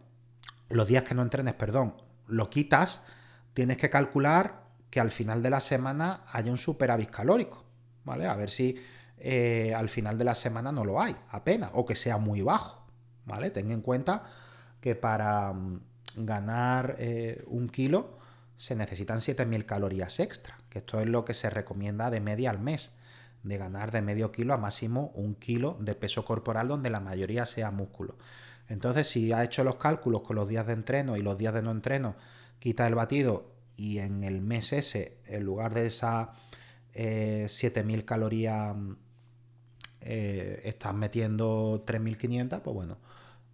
los 0.69 0.87
días 0.87 1.03
que 1.03 1.15
no 1.15 1.23
entrenes, 1.23 1.55
perdón, 1.55 1.97
lo 2.33 2.51
quitas, 2.51 3.07
tienes 3.55 3.77
que 3.77 3.91
calcular 3.91 4.63
que 4.91 5.01
al 5.01 5.11
final 5.11 5.43
de 5.43 5.51
la 5.51 5.61
semana 5.61 6.25
haya 6.33 6.51
un 6.51 6.59
superávit 6.59 7.11
calórico, 7.11 7.65
¿vale? 8.05 8.27
A 8.27 8.35
ver 8.35 8.51
si 8.51 8.79
eh, 9.19 9.73
al 9.75 9.89
final 9.89 10.19
de 10.19 10.25
la 10.25 10.35
semana 10.35 10.73
no 10.73 10.85
lo 10.85 11.01
hay, 11.01 11.15
apenas, 11.31 11.71
o 11.75 11.87
que 11.87 11.95
sea 11.95 12.19
muy 12.19 12.43
bajo, 12.43 12.85
¿vale? 13.25 13.51
Ten 13.51 13.71
en 13.71 13.81
cuenta 13.81 14.25
que 14.81 14.95
para 14.95 15.53
mm, 15.53 15.81
ganar 16.17 16.97
eh, 16.99 17.45
un 17.47 17.69
kilo 17.69 18.19
se 18.57 18.77
necesitan 18.77 19.19
7.000 19.19 19.65
calorías 19.65 20.21
extra, 20.21 20.59
que 20.69 20.79
esto 20.79 21.01
es 21.01 21.09
lo 21.09 21.25
que 21.25 21.35
se 21.35 21.51
recomienda 21.51 22.11
de 22.11 22.21
media 22.21 22.51
al 22.51 22.59
mes, 22.59 22.99
de 23.43 23.59
ganar 23.59 23.93
de 23.93 24.03
medio 24.03 24.31
kilo 24.31 24.55
a 24.55 24.59
máximo 24.59 25.11
un 25.15 25.35
kilo 25.35 25.77
de 25.81 25.95
peso 25.95 26.25
corporal 26.25 26.69
donde 26.69 26.91
la 26.91 27.01
mayoría 27.01 27.47
sea 27.47 27.71
músculo. 27.71 28.17
Entonces, 28.73 29.07
si 29.07 29.33
ha 29.33 29.45
hecho 29.45 29.65
los 29.65 29.77
cálculos 29.77 30.23
con 30.23 30.35
los 30.35 30.49
días 30.49 30.67
de 30.67 30.73
entreno 30.73 31.19
y 31.19 31.21
los 31.21 31.37
días 31.37 31.53
de 31.53 31.61
no 31.61 31.73
entreno, 31.73 32.17
quita 32.59 32.87
el 32.87 32.95
batido 32.95 33.53
y 33.77 33.99
en 33.99 34.25
el 34.25 34.41
mes 34.41 34.73
ese, 34.73 35.19
en 35.27 35.45
lugar 35.45 35.75
de 35.75 35.87
esas 35.87 36.29
7.000 36.95 37.99
eh, 37.99 38.05
calorías, 38.07 38.75
eh, 40.01 40.63
estás 40.65 40.95
metiendo 40.95 41.85
3.500, 41.85 42.63
pues 42.63 42.75
bueno, 42.75 42.97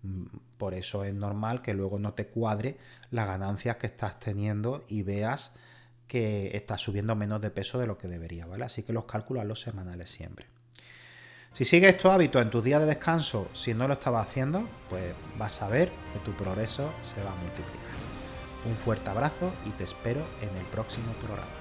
mm, 0.05 0.27
por 0.57 0.75
eso 0.75 1.03
es 1.03 1.15
normal 1.15 1.63
que 1.63 1.75
luego 1.75 1.99
no 1.99 2.15
te 2.15 2.29
cuadre 2.29 2.79
las 3.11 3.27
ganancias 3.27 3.75
que 3.77 3.89
estás 3.89 4.21
teniendo 4.21 4.85
y 4.87 5.03
veas 5.03 5.57
que 6.07 6.57
estás 6.57 6.81
subiendo 6.81 7.17
menos 7.17 7.41
de 7.41 7.51
peso 7.51 7.81
de 7.81 7.89
lo 7.89 7.99
que 7.99 8.07
debería, 8.07 8.47
¿vale? 8.47 8.65
Así 8.65 8.85
que 8.85 8.93
los 8.93 9.07
cálculos 9.07 9.45
los 9.47 9.61
semanales 9.61 10.11
siempre. 10.11 10.47
Si 11.59 11.65
sigues 11.65 11.97
estos 11.97 12.13
hábitos 12.13 12.41
en 12.41 12.51
tus 12.51 12.63
días 12.63 12.79
de 12.79 12.87
descanso, 12.87 13.49
si 13.53 13.75
no 13.75 13.89
lo 13.89 13.95
estabas 13.95 14.29
haciendo, 14.29 14.63
pues 14.89 15.13
vas 15.37 15.61
a 15.61 15.67
ver 15.67 15.91
que 16.13 16.21
tu 16.21 16.31
progreso 16.31 16.89
se 17.03 17.21
va 17.21 17.33
a 17.33 17.35
multiplicar. 17.35 17.99
Un 18.65 18.77
fuerte 18.77 19.11
abrazo 19.11 19.51
y 19.67 19.71
te 19.71 19.83
espero 19.83 20.21
en 20.41 20.57
el 20.57 20.65
próximo 20.67 21.11
programa. 21.15 21.58